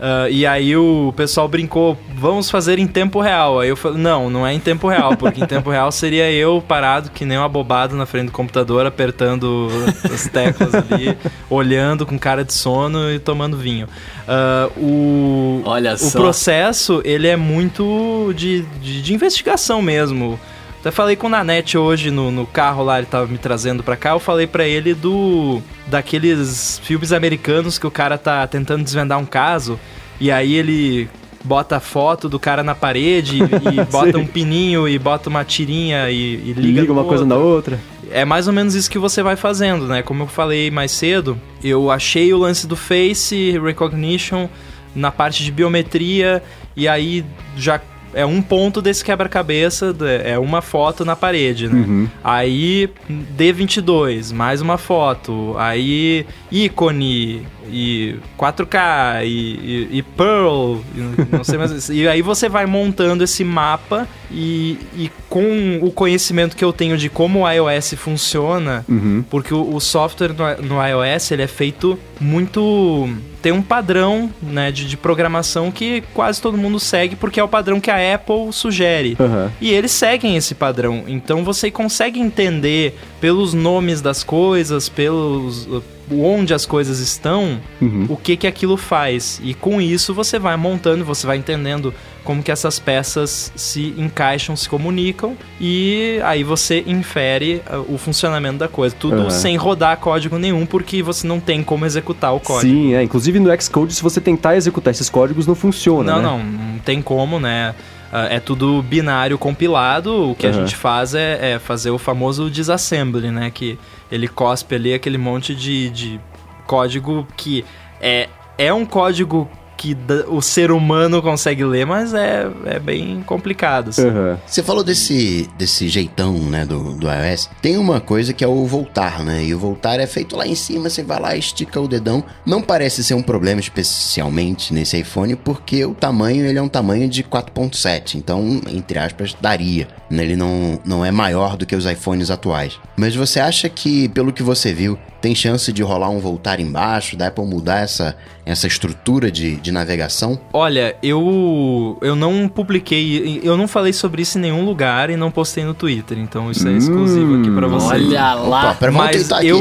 [0.00, 3.60] Ah, e aí o pessoal brincou, vamos fazer em tempo real.
[3.60, 6.62] Aí eu falei, não, não é em tempo real, porque em tempo real seria eu
[6.66, 9.68] parado que nem um abobado na frente do computador, apertando
[10.12, 11.16] as teclas ali,
[11.48, 13.88] olhando com cara de sono e tomando vinho.
[14.26, 16.18] Ah, o, Olha o só.
[16.18, 20.38] processo, ele é muito de, de, de investigação mesmo.
[20.84, 23.96] Até falei com o Nanete hoje no, no carro lá, ele tava me trazendo pra
[23.96, 29.18] cá, eu falei pra ele do daqueles filmes americanos que o cara tá tentando desvendar
[29.18, 29.80] um caso
[30.20, 31.08] e aí ele
[31.42, 36.10] bota a foto do cara na parede e, bota um pininho e bota uma tirinha
[36.10, 37.38] e, e liga, Liga uma coisa outro.
[37.38, 37.80] na outra.
[38.10, 40.02] É mais ou menos isso que você vai fazendo, né?
[40.02, 44.50] Como eu falei mais cedo, eu achei o lance do Face Recognition
[44.94, 46.42] na parte de biometria
[46.76, 47.24] e aí
[47.56, 47.80] já
[48.14, 51.84] é um ponto desse quebra-cabeça, é uma foto na parede, né?
[51.86, 52.08] Uhum.
[52.22, 52.88] Aí
[53.36, 61.00] D22, mais uma foto, aí ícone e 4K e, e- e Pearl, e
[61.34, 61.88] não sei mais.
[61.88, 66.96] e aí você vai montando esse mapa e, e com o conhecimento que eu tenho
[66.96, 69.24] de como o iOS funciona, Uhum.
[69.30, 73.08] porque o, o software no, no iOS ele é feito muito.
[73.42, 77.48] Tem um padrão né, de, de programação que quase todo mundo segue, porque é o
[77.48, 79.16] padrão que a Apple sugere.
[79.20, 79.52] Aham.
[79.60, 81.04] E eles seguem esse padrão.
[81.06, 85.82] Então você consegue entender pelos nomes das coisas, pelos uh,
[86.12, 88.04] onde as coisas estão, Uhum.
[88.10, 89.40] o que que aquilo faz.
[89.42, 94.54] E com isso você vai montando, você vai entendendo como que essas peças se encaixam,
[94.54, 98.94] se comunicam e aí você infere uh, o funcionamento da coisa.
[98.94, 99.30] Tudo Aham.
[99.30, 102.74] sem rodar código nenhum, porque você não tem como executar o código.
[102.74, 103.02] Sim, é.
[103.02, 106.12] Inclusive no Xcode, se você tentar executar esses códigos, não funciona.
[106.12, 106.28] Não, né?
[106.28, 107.74] não, não tem como, né?
[108.16, 110.30] Ah, É tudo binário compilado.
[110.30, 110.60] O que a Aham.
[110.60, 113.50] gente faz é, é fazer o famoso disassembly, né?
[113.50, 113.76] Que
[114.10, 116.20] ele cospe ali aquele monte de, de
[116.64, 117.64] código que
[118.00, 119.96] é, é um código que
[120.28, 123.90] o ser humano consegue ler, mas é, é bem complicado.
[123.90, 124.06] assim.
[124.08, 124.38] Aham.
[124.46, 127.50] Você falou desse, desse jeitão, né, do, do iOS.
[127.60, 129.44] Tem uma coisa que é o voltar, né?
[129.44, 132.24] E o voltar é feito lá em cima, você vai lá, estica o dedão.
[132.46, 137.08] Não parece ser um problema especialmente nesse iPhone, porque o tamanho, ele é um tamanho
[137.08, 138.16] de 4.7.
[138.16, 139.88] Então, entre aspas, daria.
[140.10, 140.22] né?
[140.24, 142.78] Ele não, não é maior do que os iPhones atuais.
[142.96, 147.16] Mas você acha que, pelo que você viu, tem chance de rolar um voltar embaixo,
[147.16, 150.38] da Apple mudar essa, essa estrutura de, de navegação?
[150.52, 155.30] Olha, eu eu não publiquei, eu não falei sobre isso em nenhum lugar e não
[155.30, 158.02] postei no Twitter, então isso é exclusivo aqui pra vocês.
[158.06, 158.72] Olha lá.
[158.72, 159.46] Opa, Mas aqui.
[159.46, 159.60] eu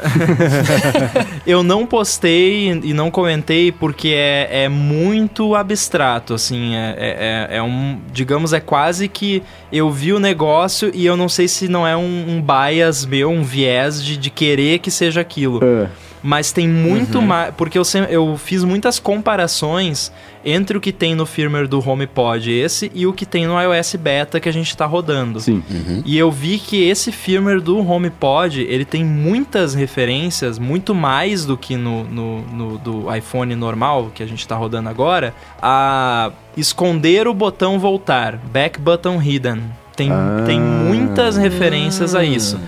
[1.46, 7.56] eu não postei e não comentei porque é, é muito abstrato, assim, é, é, é-
[7.56, 11.68] é um, digamos, é quase que eu vi o negócio e eu não sei se
[11.68, 15.60] não é um, um bias meu, um viés de, de querer que seja aquilo.
[15.64, 15.88] É.
[16.22, 17.54] Mas tem muito mais.
[17.56, 20.12] Porque eu, eu fiz muitas comparações
[20.44, 23.94] entre o que tem no firmware do HomePod esse e o que tem no iOS
[23.96, 25.40] Beta que a gente tá rodando.
[25.40, 25.62] Sim.
[26.04, 31.56] E eu vi que esse firmware do HomePod, ele tem muitas referências, muito mais do
[31.56, 37.26] que no, no, no- do iPhone normal, que a gente tá rodando agora, a esconder
[37.28, 39.62] o botão voltar, back button hidden.
[39.96, 40.42] Tem, Ah.
[40.46, 42.58] tem muitas referências a isso.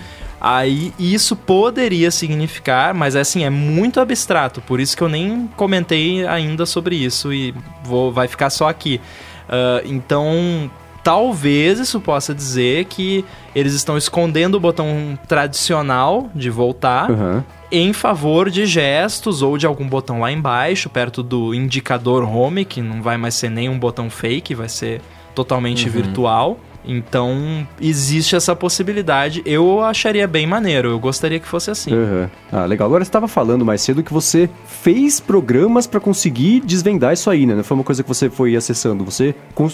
[0.43, 6.27] Aí isso poderia significar, mas assim, é muito abstrato, por isso que eu nem comentei
[6.27, 8.99] ainda sobre isso e vou, vai ficar só aqui.
[9.47, 10.69] Ah, então,
[11.01, 13.23] talvez isso possa dizer que
[13.55, 17.45] eles estão escondendo o botão tradicional de voltar Aham.
[17.71, 22.81] em favor de gestos ou de algum botão lá embaixo, perto do indicador home, que
[22.81, 25.01] não vai mais ser nem um botão fake, vai ser
[25.33, 26.59] totalmente virtual.
[26.85, 29.41] Então, existe essa possibilidade.
[29.45, 31.91] Eu acharia bem maneiro, eu gostaria que fosse assim.
[31.93, 32.29] Aham.
[32.51, 32.87] Ah, legal.
[32.87, 37.45] Agora você estava falando mais cedo que você fez programas para conseguir desvendar isso aí,
[37.45, 37.55] né?
[37.55, 39.03] Não foi uma coisa que você foi acessando.
[39.03, 39.33] Você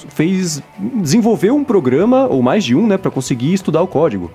[0.09, 0.61] fez.
[0.95, 2.97] desenvolveu um programa, ou mais de um, né?
[2.97, 4.31] Para conseguir estudar o código.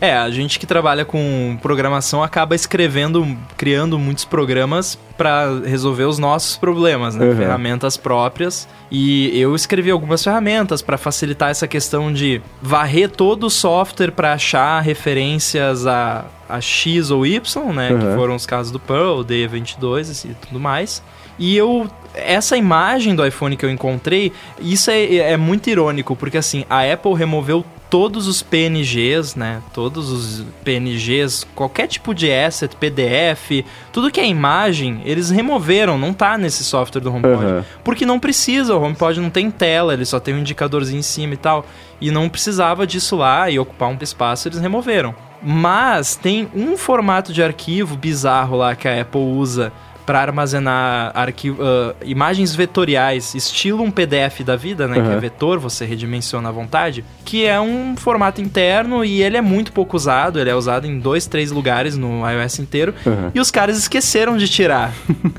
[0.00, 6.18] É, a gente que trabalha com programação acaba escrevendo, criando muitos programas para resolver os
[6.18, 7.26] nossos problemas, né?
[7.26, 7.36] Uhum.
[7.36, 8.66] Ferramentas próprias.
[8.90, 14.32] E eu escrevi algumas ferramentas para facilitar essa questão de varrer todo o software para
[14.32, 17.88] achar referências a, a X ou Y, né?
[17.88, 18.14] Que Uhum.
[18.16, 21.02] foram os casos do Pearl, D22 e tudo mais.
[21.38, 21.86] E eu.
[22.14, 26.82] Essa imagem do iPhone que eu encontrei, isso é, é muito irônico, porque assim, a
[26.82, 29.60] Apple removeu todos os PNGs, né?
[29.74, 36.14] Todos os PNGs, qualquer tipo de asset, PDF, tudo que é imagem, eles removeram, não
[36.14, 37.44] tá nesse software do HomePod.
[37.44, 37.64] Aham.
[37.84, 41.34] Porque não precisa, o HomePod não tem tela, ele só tem um indicadorzinho em cima
[41.34, 41.66] e tal.
[42.00, 45.14] E não precisava disso lá e ocupar um espaço, eles removeram.
[45.42, 49.70] Mas tem um formato de arquivo bizarro lá que a Apple usa
[50.04, 55.00] para armazenar arquivo, ah, imagens vetoriais, estilo um PDF da vida, né?
[55.00, 59.40] Que é vetor, você redimensiona à vontade, que é um formato interno e ele é
[59.40, 62.94] muito pouco usado, ele é usado em dois, três lugares no iOS inteiro.
[63.06, 63.30] Aham.
[63.34, 64.92] E os caras esqueceram de tirar.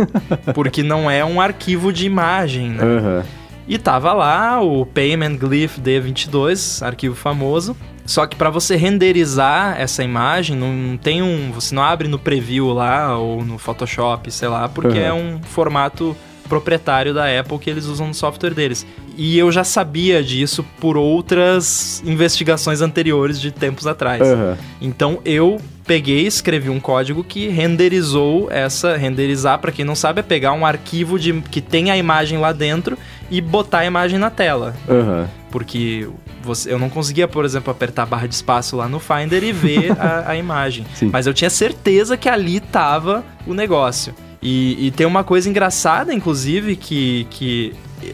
[0.53, 2.83] porque não é um arquivo de imagem, né?
[2.83, 3.23] Aham.
[3.67, 7.75] E tava lá o Payment Glyph D22, arquivo famoso.
[8.05, 11.51] Só que para você renderizar essa imagem, não tem um.
[11.53, 15.05] Você não abre no preview lá ou no Photoshop, sei lá, porque Uhum.
[15.05, 16.15] é um formato
[16.47, 18.85] proprietário da Apple que eles usam no software deles.
[19.15, 24.21] E eu já sabia disso por outras investigações anteriores de tempos atrás.
[24.21, 24.57] Aham.
[24.81, 28.95] Então eu peguei, escrevi um código que renderizou essa.
[28.97, 32.51] Renderizar, para quem não sabe, é pegar um arquivo de, que tem a imagem lá
[32.51, 32.97] dentro
[33.29, 34.75] e botar a imagem na tela.
[34.89, 35.29] Aham.
[35.51, 36.09] Porque
[36.41, 39.51] você, eu não conseguia, por exemplo, apertar a barra de espaço lá no Finder e
[39.51, 40.85] ver a, a imagem.
[40.95, 41.09] Sim.
[41.11, 44.13] Mas eu tinha certeza que ali tava o negócio.
[44.43, 47.73] E, e tem uma coisa engraçada, inclusive, que, que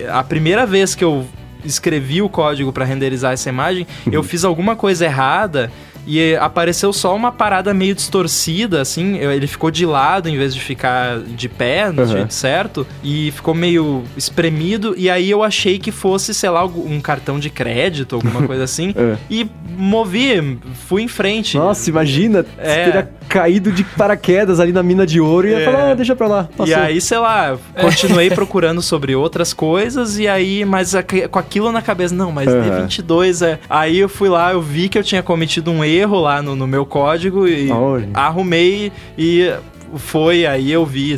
[0.10, 1.26] a primeira vez que eu
[1.66, 5.72] escrevi o código para renderizar essa imagem, eu fiz alguma coisa errada
[6.08, 9.18] e apareceu só uma parada meio distorcida, assim.
[9.18, 12.08] Ele ficou de lado em vez de ficar de pé, do Uhum.
[12.08, 12.88] jeito certo.
[13.04, 14.96] E ficou meio espremido.
[14.98, 18.94] E aí eu achei que fosse, sei lá, um cartão de crédito, alguma coisa assim.
[18.96, 19.18] É.
[19.30, 21.58] E movi, fui em frente.
[21.58, 22.86] Nossa, imagina, É.
[22.86, 25.66] teria caído de paraquedas ali na mina de ouro e ia É.
[25.66, 26.50] falar, ah, deixa pra lá.
[26.58, 26.68] Passou.
[26.68, 31.72] E aí, sei lá, continuei procurando sobre outras coisas e aí, mas a- com aquilo
[31.72, 32.88] na cabeça, não, mas Aham.
[32.88, 33.60] D22 é.
[33.70, 36.68] Aí eu fui lá, eu vi que eu tinha cometido um erro lá no, no
[36.68, 37.70] meu código e
[38.14, 39.52] arrumei e
[39.96, 41.18] foi, aí eu vi,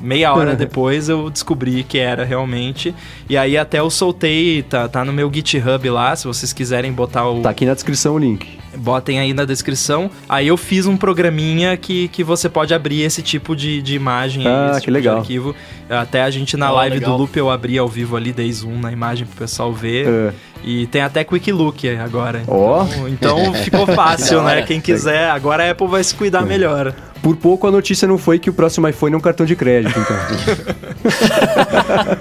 [0.00, 2.94] meia hora depois eu descobri que era realmente.
[3.28, 7.28] E aí até eu soltei, tá, tá no meu GitHub lá, se vocês quiserem botar
[7.28, 7.40] o.
[7.40, 8.46] Tá aqui na descrição o link.
[8.76, 10.10] Botem aí na descrição.
[10.28, 14.46] Aí eu fiz um programinha que, que você pode abrir esse tipo de, de imagem,
[14.46, 15.14] Ah, esse que tipo legal.
[15.16, 15.54] de arquivo.
[15.88, 17.12] Até a gente na Ah, live legal.
[17.12, 20.06] do Loop eu abri ao vivo ali, dei zoom na imagem pro pessoal ver.
[20.08, 20.32] É.
[20.66, 22.42] E tem até Quick Look agora.
[22.48, 22.84] Ó.
[23.08, 24.62] Então, então ficou fácil, né?
[24.62, 26.92] Quem quiser, agora a Apple vai se cuidar melhor.
[27.22, 29.98] Por pouco a notícia não foi que o próximo iPhone é um cartão de crédito,
[29.98, 30.16] então.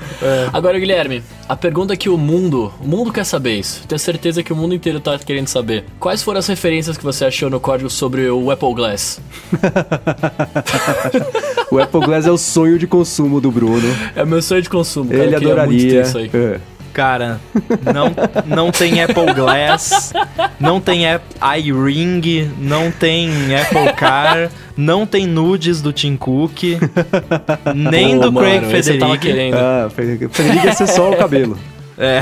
[0.54, 3.84] Agora, Guilherme, a pergunta que o mundo, o mundo quer saber isso.
[3.88, 5.86] Tenho certeza que o mundo inteiro tá querendo saber.
[6.00, 9.20] Quais foram as referências que você achou no código sobre o Apple Glass?
[11.70, 13.88] o Apple Glass é o sonho de consumo do Bruno.
[14.16, 15.24] É o meu sonho de consumo, cara.
[15.24, 16.02] Ele eu queria muito ter adoraria.
[16.02, 16.32] isso aí.
[16.34, 16.60] É.
[16.96, 17.42] Cara,
[17.94, 20.14] não, não tem Apple Glass,
[20.58, 21.02] não tem
[21.58, 26.64] iRing, não tem Apple Car, não tem nudes do Tim Cook,
[27.76, 29.18] nem do Craig mano, Federighi.
[29.20, 29.56] querendo.
[29.56, 29.90] Ah,
[30.74, 31.60] ser só o cabelo.
[31.98, 32.22] É.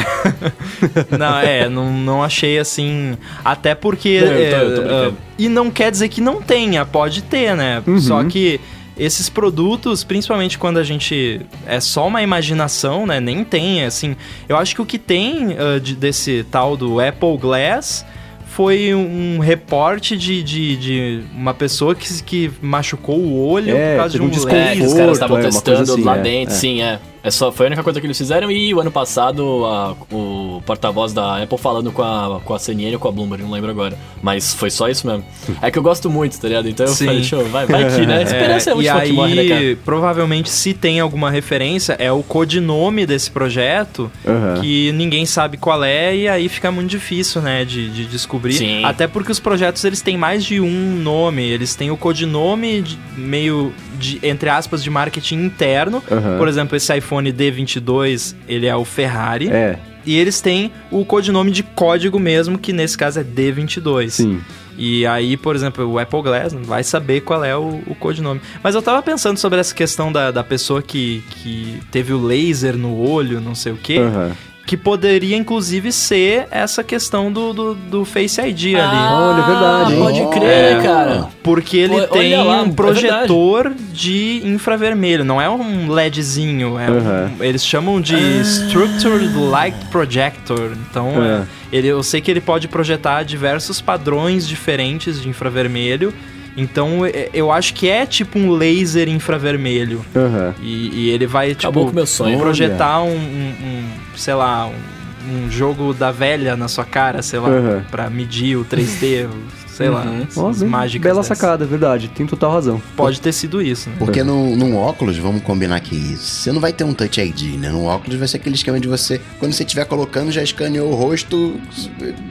[1.17, 3.15] não, é, não, não achei assim.
[3.45, 4.21] Até porque.
[4.21, 5.17] Não, eu tô- eu tô brincando.
[5.37, 7.83] e não quer dizer que não tenha, pode ter, né?
[7.85, 7.99] Uhum.
[7.99, 8.59] Só que
[8.97, 11.41] esses produtos, principalmente quando a gente.
[11.65, 13.19] É só uma imaginação, né?
[13.19, 14.15] Nem tem, assim.
[14.47, 18.05] Eu acho que o que tem ah, de- desse tal do Apple Glass.
[18.45, 24.01] Foi um reporte de, de, de uma pessoa que, que machucou o olho É, por
[24.01, 24.79] causa de um um desconforto.
[24.79, 26.57] É, os caras estavam é, testando assim, lá é, dentro, é.
[26.57, 26.99] sim, é.
[27.23, 30.61] É só, foi a única coisa que eles fizeram e o ano passado a- o
[30.65, 33.71] porta-voz da Apple falando com a, com a CNN ou com a Bloomberg, não lembro
[33.71, 33.97] agora.
[34.21, 35.23] Mas foi só isso mesmo.
[35.61, 36.67] É que eu gosto muito, tá ligado?
[36.67, 37.05] Então eu Sim.
[37.05, 38.17] falei, deixa eu, vai, vai aqui, né?
[38.19, 39.77] A esperança é, e muito aí, que morre, né, cara?
[39.85, 44.59] provavelmente, se tem alguma referência, é o codinome desse projeto, Aham.
[44.59, 48.53] que ninguém sabe qual é, e aí fica muito difícil, né, de, de descobrir.
[48.53, 48.83] Sim.
[48.83, 52.97] Até porque os projetos, eles têm mais de um nome, eles têm o codinome de-
[53.15, 56.03] meio, de, entre aspas, de marketing interno.
[56.11, 56.37] Aham.
[56.37, 59.49] Por exemplo, esse iPhone D22, ele é o Ferrari.
[59.49, 64.09] É, E eles têm o codinome de código mesmo, que nesse caso é D22.
[64.09, 64.41] sim.
[64.75, 68.41] E aí, por exemplo, o Apple Glass vai saber qual é o, o codinome.
[68.63, 72.75] Mas eu tava pensando sobre essa questão da, da pessoa que, que teve o laser
[72.75, 73.99] no olho, não sei o quê.
[73.99, 74.31] Aham.
[74.65, 78.77] Que poderia, inclusive, ser essa questão do, do, do Face ID ali.
[78.77, 79.99] Olha, é verdade, hein?
[79.99, 80.73] Pode crer, É.
[80.77, 81.27] né, cara?
[81.43, 86.79] Porque ele Olha tem lá, é um projetor de infravermelho, não é um LEDzinho.
[86.79, 87.31] É um- Aham.
[87.41, 90.71] eles chamam de Structured Light Projector.
[90.89, 91.27] Então, É.
[91.27, 91.43] é,
[91.77, 96.13] ele, eu sei que ele pode projetar diversos padrões diferentes de infravermelho.
[96.55, 100.05] Então, é- eu acho que é tipo um laser infravermelho.
[100.15, 100.53] Aham.
[100.61, 102.37] E, e ele vai, tipo, Acabou com o meu sonho.
[102.39, 103.83] projetar um, um- um,
[104.15, 107.83] sei lá, um, um jogo da velha na sua cara, sei lá, Aham.
[107.89, 109.27] pra medir o 3D,
[109.67, 110.21] sei lá, Uhum.
[110.29, 111.01] Essas bem mágicas.
[111.01, 111.35] Bela dessas.
[111.37, 112.07] sacada, verdade.
[112.09, 112.79] Tem total razão.
[112.95, 113.95] Pode ter sido isso, né?
[113.97, 117.69] Porque no, num óculos, vamos combinar que você não vai ter um Touch ID, né?
[117.69, 120.95] No óculos vai ser aquele esquema de você, quando você estiver colocando, já escaneou o
[120.95, 121.59] rosto,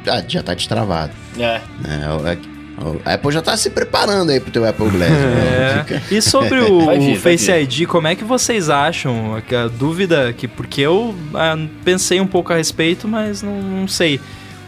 [0.06, 1.10] ah, já tá destravado.
[1.36, 1.60] É.
[1.80, 2.00] né?
[2.26, 2.51] É,
[3.04, 5.10] A Apple já tá se preparando aí pro teu Apple Glass.
[5.10, 5.86] né?
[5.88, 6.14] É.
[6.14, 7.50] E sobre o, vir, o Face.
[7.50, 9.36] ID, como é que vocês acham?
[9.36, 14.20] A dúvida que porque eu ah, pensei um pouco a respeito, mas não, não sei.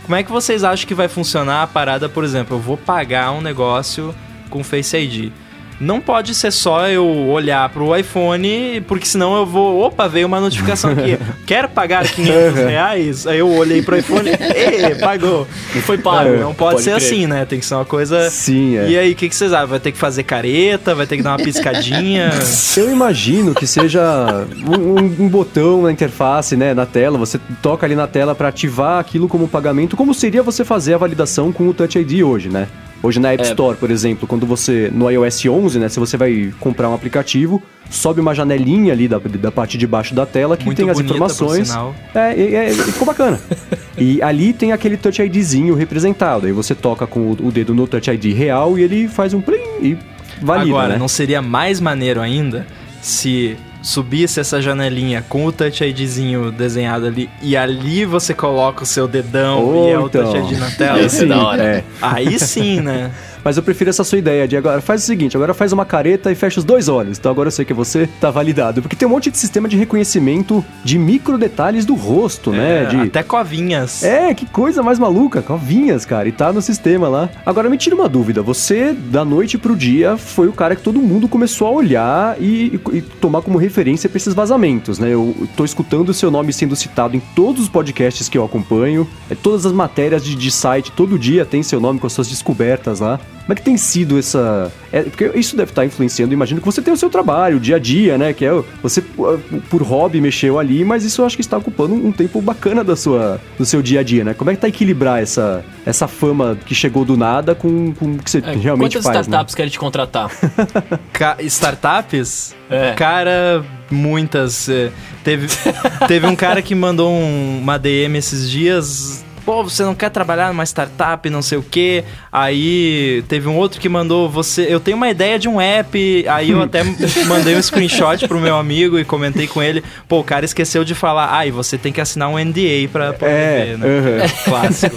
[0.05, 3.33] Como é que vocês acham que vai funcionar a parada, por exemplo, eu vou pagar
[3.33, 4.15] um negócio
[4.51, 5.33] com Face ID.
[5.81, 9.81] Não pode ser só eu olhar pro iPhone, porque senão eu vou.
[9.83, 11.19] Opa, veio uma notificação aqui.
[11.45, 13.27] Quero pagar 500 reais.
[13.27, 14.31] Aí eu olhei pro iPhone.
[14.55, 15.47] Ê, pagou.
[15.75, 16.31] Não foi pago.
[16.37, 16.97] Não pode, ser crer.
[16.97, 17.45] assim, né?
[17.45, 18.31] Tem que ser uma coisa.
[18.31, 18.89] Sim, é.
[18.89, 19.67] E aí, o que, que vocês acham?
[19.69, 20.95] Vai ter que fazer careta?
[20.95, 22.31] Vai ter que dar uma piscadinha?
[22.77, 27.19] Eu imagino que seja um, um- um botão na interface, né, na tela.
[27.19, 29.97] Você toca ali na tela para ativar aquilo como pagamento.
[29.97, 32.69] Como seria você fazer a validação com o Touch ID hoje, né?
[33.03, 33.47] Hoje na App É.
[33.49, 37.63] Store, por exemplo, quando você no iOS 11, né, se você vai comprar um aplicativo,
[37.91, 40.97] sobe uma janelinha ali da, da parte de baixo da tela que Muito tem as
[40.97, 41.69] bonita, por informações.
[41.69, 41.95] sinal.
[42.15, 43.39] É, é, é, ficou bacana.
[43.99, 46.47] e ali tem aquele Touch IDzinho representado.
[46.47, 49.41] Aí você toca com o, o dedo no Touch ID real e ele faz um
[49.41, 49.99] plim e
[50.41, 50.99] valida, Agora, né?
[50.99, 52.67] não seria mais maneiro ainda
[53.05, 58.87] se subisse essa janelinha com o Touch IDzinho desenhado ali e ali você coloca o
[58.87, 60.33] seu dedão Ou e é o então.
[60.33, 61.09] Touch ID na tela?
[61.11, 61.63] Ser da hora.
[61.63, 61.85] É.
[62.01, 63.11] Aí sim, né?
[63.45, 66.33] Mas eu prefiro essa sua ideia de agora faz o seguinte, agora faz uma careta
[66.33, 67.19] e fecha os dois olhos.
[67.19, 68.81] Então agora eu sei que você tá validado.
[68.81, 72.85] Porque tem um monte de sistema de reconhecimento de micro detalhes do rosto, né?
[72.85, 72.97] É, De...
[73.03, 74.03] Até covinhas.
[74.03, 77.29] É, que coisa mais maluca, covinhas, cara, e tá no sistema lá.
[77.45, 81.01] Agora me tira uma dúvida, você da noite pro dia foi o cara que todo
[81.01, 85.11] mundo começou a olhar e, e tomar como referência pra esses vazamentos, né?
[85.11, 89.07] Eu tô escutando o seu nome sendo citado em todos os podcasts que eu acompanho,
[89.29, 92.29] é, todas as matérias de, de site, todo dia tem seu nome com as suas
[92.29, 93.21] descobertas lá.
[93.45, 94.73] Como é que tem sido essa.
[94.91, 97.77] É, porque isso deve estar influenciando, imagino que você tem o seu trabalho, o dia
[97.77, 98.33] a dia, né?
[98.33, 98.51] Que é
[98.83, 102.83] você, por hobby, mexeu ali, mas isso eu acho que está ocupando um tempo bacana
[102.83, 104.33] da sua, do seu dia a dia, né?
[104.33, 108.19] Como é que tá equilibrar essa, essa fama que chegou do nada com, com o
[108.19, 109.27] que você É, realmente quantas faz?
[109.27, 109.57] startups né?
[109.57, 110.31] querem te contratar?
[111.13, 112.55] Ca- startups?
[112.71, 112.93] É.
[112.93, 114.69] Cara, muitas.
[114.69, 114.91] é,
[115.23, 115.49] Teve,
[116.09, 119.25] teve um cara que mandou um- uma DM esses dias.
[119.45, 122.03] Pô, você não quer trabalhar numa startup, não sei o quê.
[122.37, 124.67] Aí teve um outro que mandou você.
[124.69, 126.27] Eu tenho uma ideia de um app.
[126.29, 126.83] Aí eu até
[127.29, 129.85] mandei um screenshot pro meu amigo e comentei com ele.
[130.09, 131.29] Pô, o cara esqueceu de falar.
[131.39, 133.87] Ah, e você tem que assinar um NDA pra poder É, ver, né?
[133.87, 134.29] aham.
[134.45, 134.97] clássico.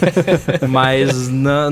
[0.68, 1.70] Mas não,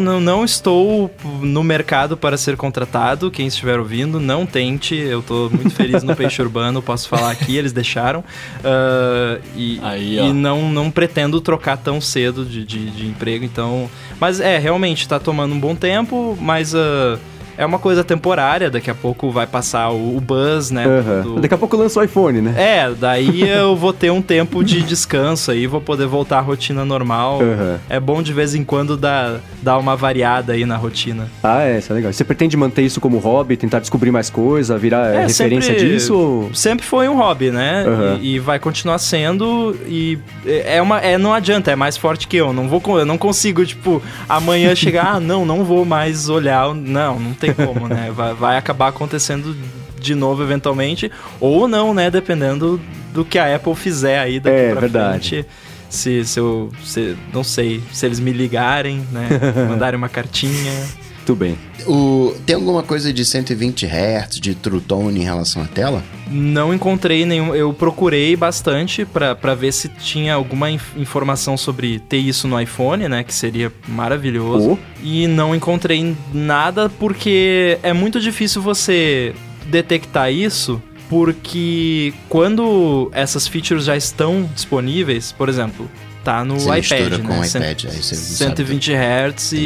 [0.00, 1.08] não, não estou
[1.40, 3.30] no mercado para ser contratado.
[3.30, 4.96] Quem estiver ouvindo, não tente.
[4.96, 8.24] Eu tô muito feliz no Peixe Urbano, posso falar aqui, eles deixaram.
[8.64, 13.88] Ah, e Aí, e não, não pretendo trocar tão cedo de, de, de emprego, então.
[14.20, 16.74] Mas é, realmente tá tomando um bom tempo, mas.
[16.74, 17.18] ah,
[17.56, 20.84] é uma coisa temporária, daqui a pouco vai passar o, o buzz, né?
[20.86, 21.22] Aham.
[21.22, 22.54] do- Daqui a pouco lança o iPhone, né?
[22.56, 26.84] é, daí eu vou ter um tempo de descanso aí, vou poder voltar à rotina
[26.84, 27.40] normal.
[27.42, 27.78] Aham.
[27.88, 31.28] É bom de vez em quando dar, dar uma variada aí na rotina.
[31.42, 32.12] Ah, é, isso é legal.
[32.12, 35.88] Você pretende manter isso como hobby, tentar descobrir mais coisa, virar é, É, referência sempre-
[35.88, 36.14] disso?
[36.16, 36.54] Ou...
[36.54, 37.84] Sempre foi um hobby, né?
[37.86, 38.18] Aham.
[38.20, 39.76] E, e vai continuar sendo.
[39.86, 41.00] E é uma.
[41.00, 42.52] É, não adianta, é mais forte que eu.
[42.52, 46.74] Não vou, eu não consigo, tipo, amanhã chegar, ah, não, não vou mais olhar.
[46.74, 48.10] Não, não tem como, né?
[48.14, 49.54] Vai, vai acabar acontecendo
[50.00, 51.10] de novo eventualmente.
[51.40, 52.10] Ou não, né?
[52.10, 52.80] Dependendo
[53.12, 55.28] do que a Apple fizer aí daqui É, pra verdade.
[55.28, 55.46] frente.
[55.90, 56.70] Se, se eu.
[56.84, 59.28] Se, não sei, se eles me ligarem, né?
[59.68, 60.72] Mandarem uma cartinha.
[61.16, 61.58] Muito bem.
[61.86, 66.02] O, tem alguma coisa de 120 Hz, de True Tone em relação à tela?
[66.30, 67.54] Não encontrei nenhum.
[67.54, 73.08] Eu procurei bastante pra ver se tinha alguma inf- informação sobre ter isso no iPhone,
[73.08, 73.22] né?
[73.22, 74.72] Que seria maravilhoso.
[74.72, 74.78] Oh.
[75.02, 79.34] E não encontrei nada porque é muito difícil você
[79.66, 80.80] detectar isso.
[81.08, 85.88] Porque quando essas features já estão disponíveis, por exemplo,
[86.24, 87.26] tá no Você iPad, né?
[87.28, 88.50] com iPad, aí você sabe.
[88.56, 89.56] 120 Hz e,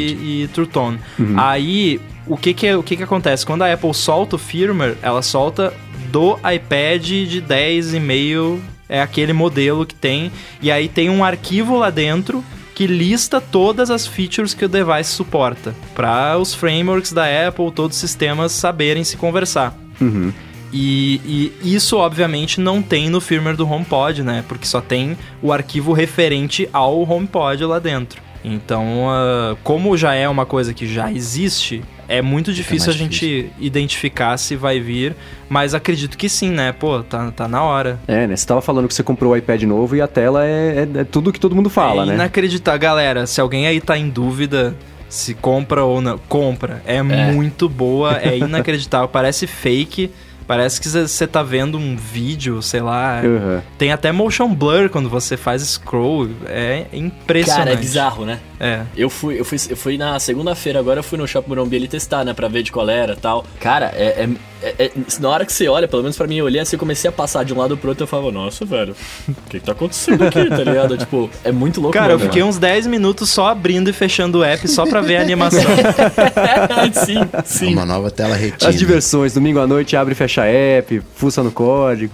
[0.43, 0.99] e True Tone.
[1.37, 3.45] Aí, o que que, é- o que que acontece?
[3.45, 5.73] Quando a Apple solta o firmware, ela solta
[6.11, 10.31] do iPad de 10,5, é aquele modelo que tem,
[10.61, 12.43] e aí tem um arquivo lá dentro
[12.73, 17.97] que lista todas as features que o device suporta, para os frameworks da Apple, todos
[17.97, 19.77] os sistemas saberem se conversar.
[19.99, 20.31] Uhum.
[20.71, 24.43] E, e isso, obviamente, não tem no firmware do HomePod, né?
[24.47, 28.21] Porque só tem o arquivo referente ao HomePod lá dentro.
[28.43, 32.97] Então, ah, como já é uma coisa que já existe, é muito difícil a mais
[32.97, 35.15] gente identificar se vai vir.
[35.49, 36.71] Mas acredito que sim, né?
[36.71, 37.99] Pô, tá, tá na hora.
[38.07, 38.35] É, né?
[38.35, 41.03] Você tava falando que você comprou o iPad novo e a tela é, é- é
[41.03, 42.13] tudo que todo mundo fala, é né?
[42.15, 42.79] inacreditável.
[42.79, 44.75] Galera, se alguém aí tá em dúvida
[45.09, 46.81] se compra ou não, compra.
[46.85, 49.07] É, muito boa, é inacreditável.
[49.11, 50.11] Parece fake.
[50.49, 53.19] Parece que você tá vendo um vídeo, sei lá.
[53.19, 53.61] Aham.
[53.77, 56.27] Tem até motion blur quando você faz scroll.
[56.47, 57.65] É impressionante.
[57.65, 58.39] Cara, é bizarro, né?
[58.59, 58.81] É.
[58.95, 61.87] Eu fui, eu fui, eu fui na segunda-feira, agora eu fui no Shopping Morumbi ali
[61.87, 62.33] testar, né?
[62.33, 63.45] Pra ver de qual era e tal.
[63.59, 64.29] Cara, é, é-
[64.61, 66.79] é- é- Na hora que você olha, pelo menos pra mim, eu olhei assim, eu
[66.79, 68.93] comecei a passar de um lado pro outro, eu falava, nossa, velho,
[69.29, 70.97] o que que tá acontecendo aqui, tá ligado?
[70.97, 74.39] tipo, é muito louco Cara, eu mesmo, fiquei uns 10 minutos só abrindo e fechando
[74.39, 75.61] o app só pra ver a animação.
[77.05, 77.73] sim, sim.
[77.73, 78.69] Uma nova tela retina.
[78.69, 82.13] As diversões, domingo à noite abre e fecha app, fuça no código.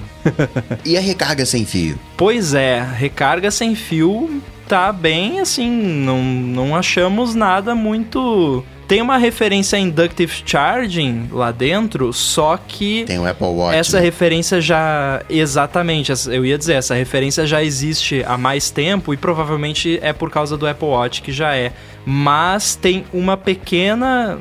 [0.83, 1.97] E a recarga sem fio?
[2.17, 8.63] pois é, recarga sem fio tá bem assim, não, não achamos nada muito.
[8.87, 13.03] Tem uma referência a Inductive Charging lá dentro, só que.
[13.05, 13.75] Tem o Apple Watch.
[13.75, 14.03] Essa né?
[14.03, 15.23] referência já.
[15.27, 20.29] Exatamente, eu ia dizer, essa referência já existe há mais tempo e provavelmente é por
[20.29, 21.71] causa do Apple Watch que já é.
[22.05, 24.37] Mas tem uma pequena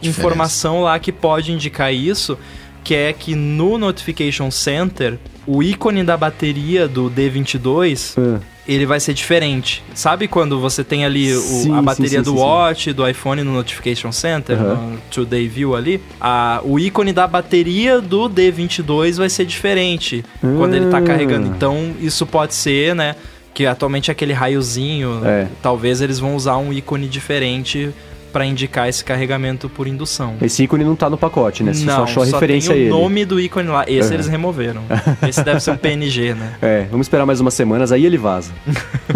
[0.00, 0.20] Diferença.
[0.20, 2.38] informação lá que pode indicar isso,
[2.84, 9.00] que é que no Notification Center, o ícone da bateria do D22 Ah, ele vai
[9.00, 9.82] ser diferente.
[9.94, 12.42] Sabe quando você tem ali o- Sim, a bateria sim, do sim, sim.
[12.42, 14.74] Watch, do iPhone no Notification Center, Aham.
[14.74, 16.00] no Today View ali?
[16.20, 21.02] A, o ícone da bateria do D22 vai ser diferente quando ele tá Ah.
[21.02, 21.46] carregando.
[21.48, 23.16] Então, isso pode ser, né?
[23.52, 25.22] Que atualmente é aquele raiozinho.
[25.24, 25.46] É.
[25.60, 27.90] Talvez eles vão usar um ícone diferente
[28.32, 30.36] pra indicar esse carregamento por indução.
[30.40, 31.72] Esse ícone não tá no pacote, né?
[31.72, 32.90] Você Não, só achou a referência a tem o ele.
[32.90, 33.84] nome do ícone lá.
[33.86, 34.14] Esse Aham.
[34.14, 34.82] eles removeram.
[35.28, 36.54] Esse deve ser um PNG, né?
[36.62, 38.52] É, vamos esperar mais umas semanas, aí ele vaza.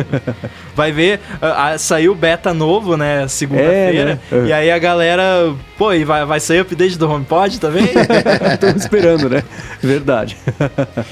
[0.74, 3.26] Vai ver, ah, ah, saiu o beta novo, né?
[3.28, 4.20] Segunda-feira.
[4.30, 4.48] É, né?
[4.48, 5.54] E aí a galera.
[5.78, 7.84] Pô, e vai, vai sair update do HomePod também?
[8.54, 9.42] Estamos esperando, né?
[9.82, 10.36] Verdade.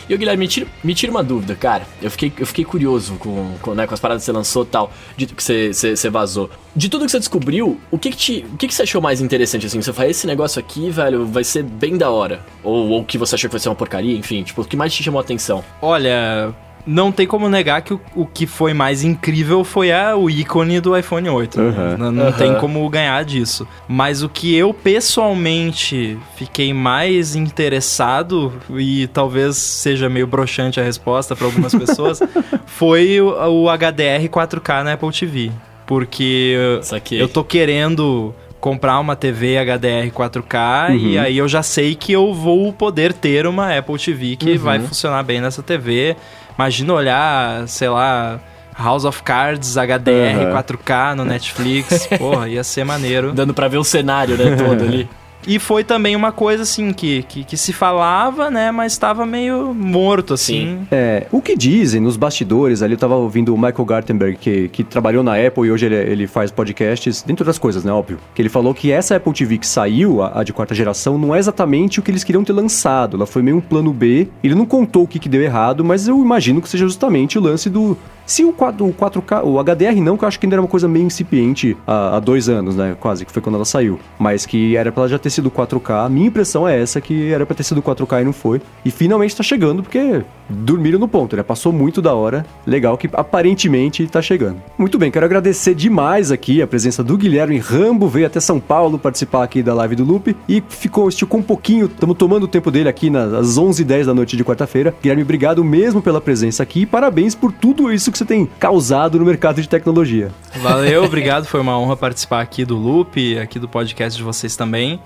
[0.08, 1.82] E o Guilherme, me tira, me tira uma dúvida, cara.
[2.00, 4.66] Eu fiquei, eu fiquei curioso com, com, né, com as paradas que você lançou e
[4.66, 6.50] tal, de que você, você, você vazou.
[6.74, 9.20] De tudo que você descobriu, o que que, te, o que que você achou mais
[9.20, 9.80] interessante, assim?
[9.80, 12.40] Você fala, esse negócio aqui, velho, vai ser bem da hora.
[12.64, 14.42] Ou, ou que você achou que vai ser uma porcaria, enfim.
[14.42, 15.62] Tipo, o que mais te chamou a atenção?
[15.80, 16.52] Olha,
[16.86, 20.80] não tem como negar que o, o que foi mais incrível foi a, o ícone
[20.80, 21.60] do iPhone 8.
[21.60, 21.64] né?
[21.68, 21.96] Uhum.
[21.98, 22.32] Não, não Uhum.
[22.32, 23.68] tem como ganhar disso.
[23.86, 31.36] Mas o que eu pessoalmente fiquei mais interessado, e talvez seja meio broxante a resposta
[31.36, 32.20] para algumas pessoas,
[32.66, 33.28] foi o,
[33.64, 35.52] o HDR 4K na Apple TV.
[35.92, 37.20] Porque Saquei.
[37.20, 42.32] eu tô querendo comprar uma TV HDR 4K e aí eu já sei que eu
[42.32, 46.16] vou poder ter uma Apple TV que vai funcionar bem nessa TV.
[46.58, 48.40] Imagina olhar, sei lá,
[48.78, 50.52] House of Cards HDR Uhum.
[50.54, 52.06] 4K no Netflix.
[52.16, 53.32] Porra, ia ser maneiro.
[53.32, 55.06] Dando pra ver o cenário, né, todo ali.
[55.46, 59.74] E foi também uma coisa assim que, que, que se falava, né, mas tava meio
[59.74, 60.86] morto assim.
[60.90, 64.84] É, o que dizem nos bastidores ali, eu tava ouvindo o Michael Gartenberg, que, que
[64.84, 68.18] trabalhou na Apple e hoje ele, ele faz podcasts, dentro das coisas, né, óbvio.
[68.34, 71.34] Que ele falou que essa Apple TV que saiu, a, a de quarta geração, não
[71.34, 73.16] é exatamente o que eles queriam ter lançado.
[73.16, 74.28] Ela foi meio um plano B.
[74.42, 77.40] Ele não contou o que, que deu errado, mas eu imagino que seja justamente o
[77.40, 77.96] lance do.
[78.32, 80.68] Se o 4, o 4K, o HDR não, que eu acho que ainda era uma
[80.68, 82.96] coisa meio incipiente há, há dois anos, né?
[82.98, 84.00] Quase, que foi quando ela saiu.
[84.18, 86.06] Mas que era pra ela já ter sido 4K.
[86.06, 88.62] A minha impressão é essa, que era pra ter sido 4K e não foi.
[88.86, 91.42] E finalmente tá chegando, porque dormiram no ponto, né?
[91.42, 92.44] Passou muito da hora.
[92.66, 94.62] Legal que aparentemente tá chegando.
[94.78, 98.98] Muito bem, quero agradecer demais aqui a presença do Guilherme Rambo, veio até São Paulo
[98.98, 102.70] participar aqui da live do Loop e ficou, esticou um pouquinho, estamos tomando o tempo
[102.70, 104.94] dele aqui nas 11h10 da noite de quarta-feira.
[105.00, 109.18] Guilherme, obrigado mesmo pela presença aqui e parabéns por tudo isso que você tem causado
[109.18, 110.30] no mercado de tecnologia.
[110.60, 111.46] Valeu, obrigado.
[111.46, 115.00] Foi uma honra participar aqui do Loop, aqui do podcast de vocês também.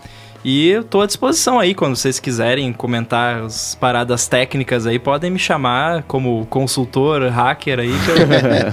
[0.49, 5.29] E eu tô à disposição aí, quando vocês quiserem comentar as paradas técnicas aí, podem
[5.29, 8.11] me chamar como consultor, hacker aí, que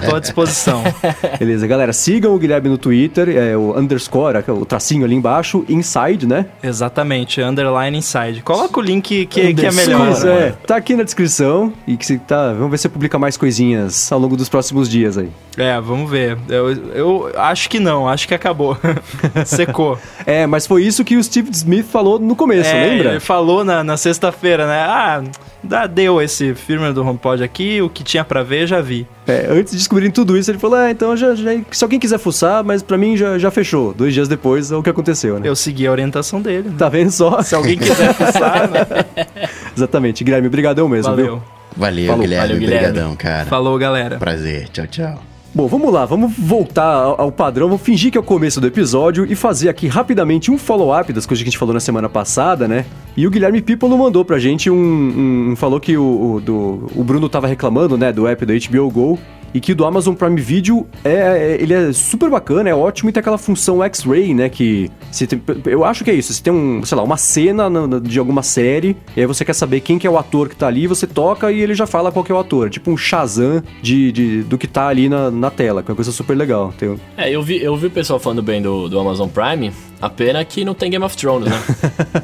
[0.04, 0.84] eu tô à disposição.
[1.36, 6.28] Beleza, galera, sigam o Guilherme no Twitter, é o underscore, o tracinho ali embaixo, inside,
[6.28, 6.46] né?
[6.62, 8.40] Exatamente, underline inside.
[8.42, 10.12] Coloca o link que, que é melhor.
[10.28, 10.52] É.
[10.64, 14.20] Tá aqui na descrição e que se tá, vamos ver se publica mais coisinhas ao
[14.20, 15.28] longo dos próximos dias aí.
[15.56, 16.38] É, vamos ver.
[16.48, 18.78] Eu, eu acho que não, acho que acabou.
[19.44, 19.98] Secou.
[20.26, 23.10] É, mas foi isso que o Steve Smith falou no começo, É, lembra?
[23.12, 24.80] Ele falou na, na sexta-feira, né?
[24.86, 25.22] Ah,
[25.62, 29.06] dá, deu esse firmware do HomePod aqui, o que tinha pra ver já vi.
[29.26, 32.18] É, antes de descobrirem tudo isso, ele falou: Ah, então já, já- se alguém quiser
[32.18, 33.94] fuçar, mas pra mim já, já fechou.
[33.94, 35.48] Dois dias depois é o que aconteceu, né?
[35.48, 36.68] Eu segui a orientação dele.
[36.68, 36.74] né?
[36.78, 37.40] Tá vendo só?
[37.42, 38.86] Se alguém quiser fuçar, né?
[39.76, 41.26] Exatamente, Guilherme, brigadão mesmo, Valeu.
[41.26, 41.42] viu?
[41.76, 42.20] Valeu, Falou.
[42.22, 42.46] Guilherme.
[42.46, 42.86] Valeu, Guilherme.
[42.88, 43.46] Obrigadão, cara.
[43.46, 44.18] Falou, galera.
[44.18, 44.68] Prazer.
[44.68, 45.22] Tchau, tchau.
[45.54, 46.82] Bom, vamos lá, vamos voltar
[47.16, 50.58] ao, padrão, vamos fingir que é o começo do episódio e fazer aqui rapidamente um
[50.58, 52.84] follow-up das coisas que a gente falou na semana passada, né?
[53.16, 55.50] E o Guilherme Pipolo mandou pra gente um.
[55.52, 56.02] um- falou que o,
[56.34, 59.18] o, do, o Bruno tava reclamando, né, do app do HBO Go.
[59.56, 63.08] E que o do Amazon Prime Video é, é- ele é super bacana, é ótimo
[63.08, 64.48] e tem aquela função X-Ray, né?
[64.48, 66.32] Que você tem- eu acho que é isso.
[66.34, 69.44] Você tem um, sei lá, uma cena na- na- de alguma série, e aí você
[69.44, 71.86] quer saber quem que é o ator que tá ali, você toca e ele já
[71.86, 72.68] fala qual que é o ator.
[72.68, 75.96] Tipo um Shazam de, de- do que tá ali na, na tela, que é uma
[75.96, 76.72] coisa super legal.
[76.78, 79.72] Tem, É, eu vi, eu vi o pessoal falando bem do, do Amazon Prime,
[80.04, 81.56] a pena que não tem Game of Thrones, né?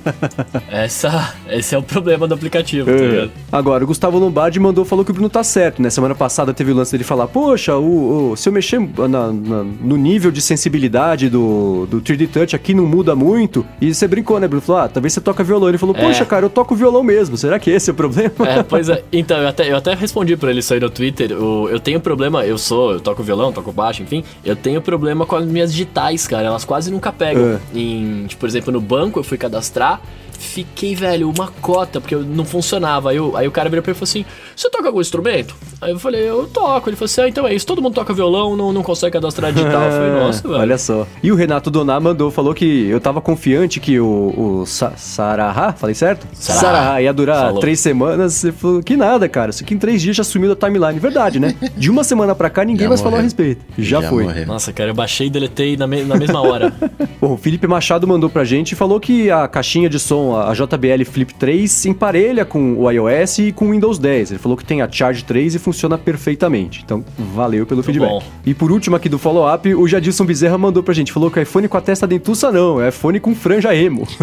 [0.70, 3.30] Essa, esse é o problema do aplicativo, tá ligado?
[3.50, 5.90] Agora, o Gustavo Lombardi mandou, falou que o Bruno tá certo, né?
[5.90, 9.64] Semana passada teve o lance dele falar, poxa, o, o- se eu mexer na- na-
[9.64, 13.64] no nível de sensibilidade do, do 3D Touch aqui não muda muito.
[13.80, 14.62] E você brincou, né, Bruno?
[14.62, 15.68] Falou, ah, talvez você toca violão.
[15.68, 16.00] Ele falou, É.
[16.04, 17.36] poxa, cara, eu toco violão mesmo.
[17.36, 18.30] Será que esse é o problema?
[18.46, 19.02] É, pois é.
[19.12, 21.32] Então, eu até, eu até respondi pra ele isso aí no Twitter.
[21.32, 24.22] O- eu tenho problema, eu sou, eu toco violão, toco baixo, enfim.
[24.44, 26.46] Eu tenho problema com as minhas digitais, cara.
[26.46, 27.58] Elas quase nunca pegam.
[27.74, 30.00] Em, tipo, por exemplo, no banco eu fui cadastrar.
[30.42, 33.10] Fiquei, velho, uma cota, porque eu- não funcionava.
[33.10, 34.24] Aí, o- aí o cara virou pra mim e falou assim:
[34.56, 35.54] Você toca algum instrumento?
[35.82, 36.88] Aí eu falei: Eu toco.
[36.88, 37.66] Ele falou assim: Ah, então é isso.
[37.66, 39.82] Todo mundo toca violão, não, não consegue cadastrar digital.
[39.82, 40.60] Eu falei: Nossa, velho.
[40.60, 41.06] Olha só.
[41.22, 45.72] E o Renato Doná mandou, falou que eu tava confiante que o, o Sa Sarahá,
[45.74, 46.26] falei certo?
[46.32, 47.02] Sarahá.
[47.02, 47.60] ia durar Falou.
[47.60, 48.42] três semanas.
[48.42, 49.50] Ele falou que nada, cara.
[49.50, 50.98] Isso aqui em três dias já sumiu da timeline.
[50.98, 51.54] Verdade, né?
[51.76, 53.24] De uma semana pra cá, ninguém Já mais falou a morreu.
[53.24, 53.62] respeito.
[53.78, 54.24] Já, foi.
[54.24, 54.46] morreu.
[54.46, 56.72] Nossa, cara, eu baixei e deletei na, me- na mesma hora.
[57.20, 60.52] Bom, o Felipe Machado mandou pra gente e falou que a caixinha de som, a
[60.52, 64.32] JBL Flip 3, emparelha com o iOS e com o Windows 10.
[64.32, 66.82] Ele falou que tem a Charge 3 e funciona perfeitamente.
[66.84, 68.08] Então, valeu pelo feedback.
[68.08, 68.22] bom.
[68.44, 71.12] E por último aqui do follow-up, o Jadilson Bezerra mandou pra gente.
[71.12, 74.06] Falou que o iPhone com a testa dentuça não, é iPhone com franja emo.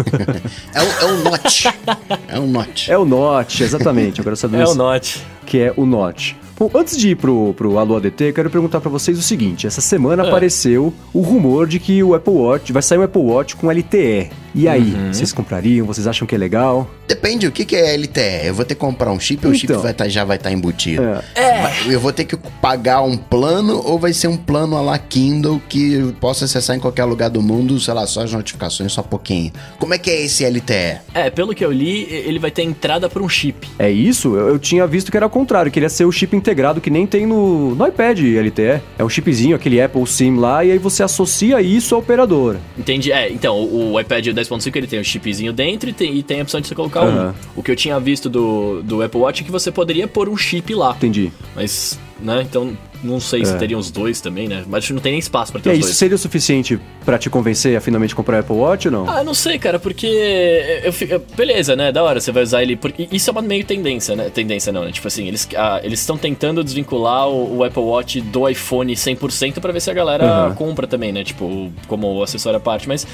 [0.74, 1.66] É o, é o Notch.
[2.28, 2.88] É o Notch.
[2.88, 4.20] é o Note, exatamente.
[4.20, 5.24] Agora é sabemos o Note.
[5.46, 6.36] que é o Note.
[6.58, 9.66] Bom, antes de ir pro, pro Alô ADT, eu quero perguntar pra vocês o seguinte:
[9.66, 10.28] essa semana É.
[10.28, 14.30] apareceu o rumor de que o Apple Watch vai sair um Apple Watch com LTE.
[14.54, 15.12] E aí, Uhum.
[15.12, 15.86] vocês comprariam?
[15.86, 16.90] Vocês acham que é legal?
[17.06, 18.46] Depende o que, que é LTE.
[18.46, 19.82] Eu vou ter que comprar um chip ou o chip Então.
[19.82, 21.02] vai tá- já vai estar embutido?
[21.34, 21.62] É.
[21.62, 24.98] Vai- Eu vou ter que pagar um plano ou vai ser um plano a la
[24.98, 28.92] Kindle que eu posso acessar em qualquer lugar do mundo, sei lá, só as notificações,
[28.92, 29.52] só pouquinho.
[29.78, 30.98] Como é que é esse LTE?
[31.14, 33.68] É, pelo que eu li, ele vai ter entrada por um chip.
[33.78, 34.34] É isso?
[34.34, 36.80] Eu, eu tinha visto que era o contrário, que ele ia ser o chip integrado
[36.80, 38.82] que nem tem no, no iPad LTE.
[38.98, 42.58] É um chipzinho, aquele Apple SIM lá, e aí você associa isso à operadora.
[42.76, 43.12] Entendi.
[43.12, 46.40] É, então, o, o iPad 10.5 ele tem um chipzinho dentro e tem, e tem
[46.40, 47.34] a opção de você colocar Aham.
[47.56, 47.60] um.
[47.60, 50.36] O que eu tinha visto do, do Apple Watch é que você poderia pôr um
[50.36, 50.94] chip lá.
[50.96, 51.30] Entendi.
[51.54, 53.56] Mas, né, então não sei se É.
[53.56, 54.64] teriam os dois também, né?
[54.66, 55.96] Mas não tem nem espaço pra E ter aí, os isso dois.
[55.98, 59.08] seria o suficiente pra te convencer a finalmente comprar o Apple Watch ou não?
[59.08, 60.06] Ah, não sei, cara, porque
[60.84, 61.92] eu beleza, né?
[61.92, 64.30] Da hora você vai usar ele porque isso é uma meio tendência, né?
[64.30, 64.92] Tendência não, né?
[64.92, 69.60] Tipo assim, eles ah, eles estão tentando desvincular o, o Apple Watch do iPhone 100%
[69.60, 70.54] pra ver se a galera Uhum.
[70.54, 71.24] compra também, né?
[71.24, 73.06] Tipo, como acessório à parte, mas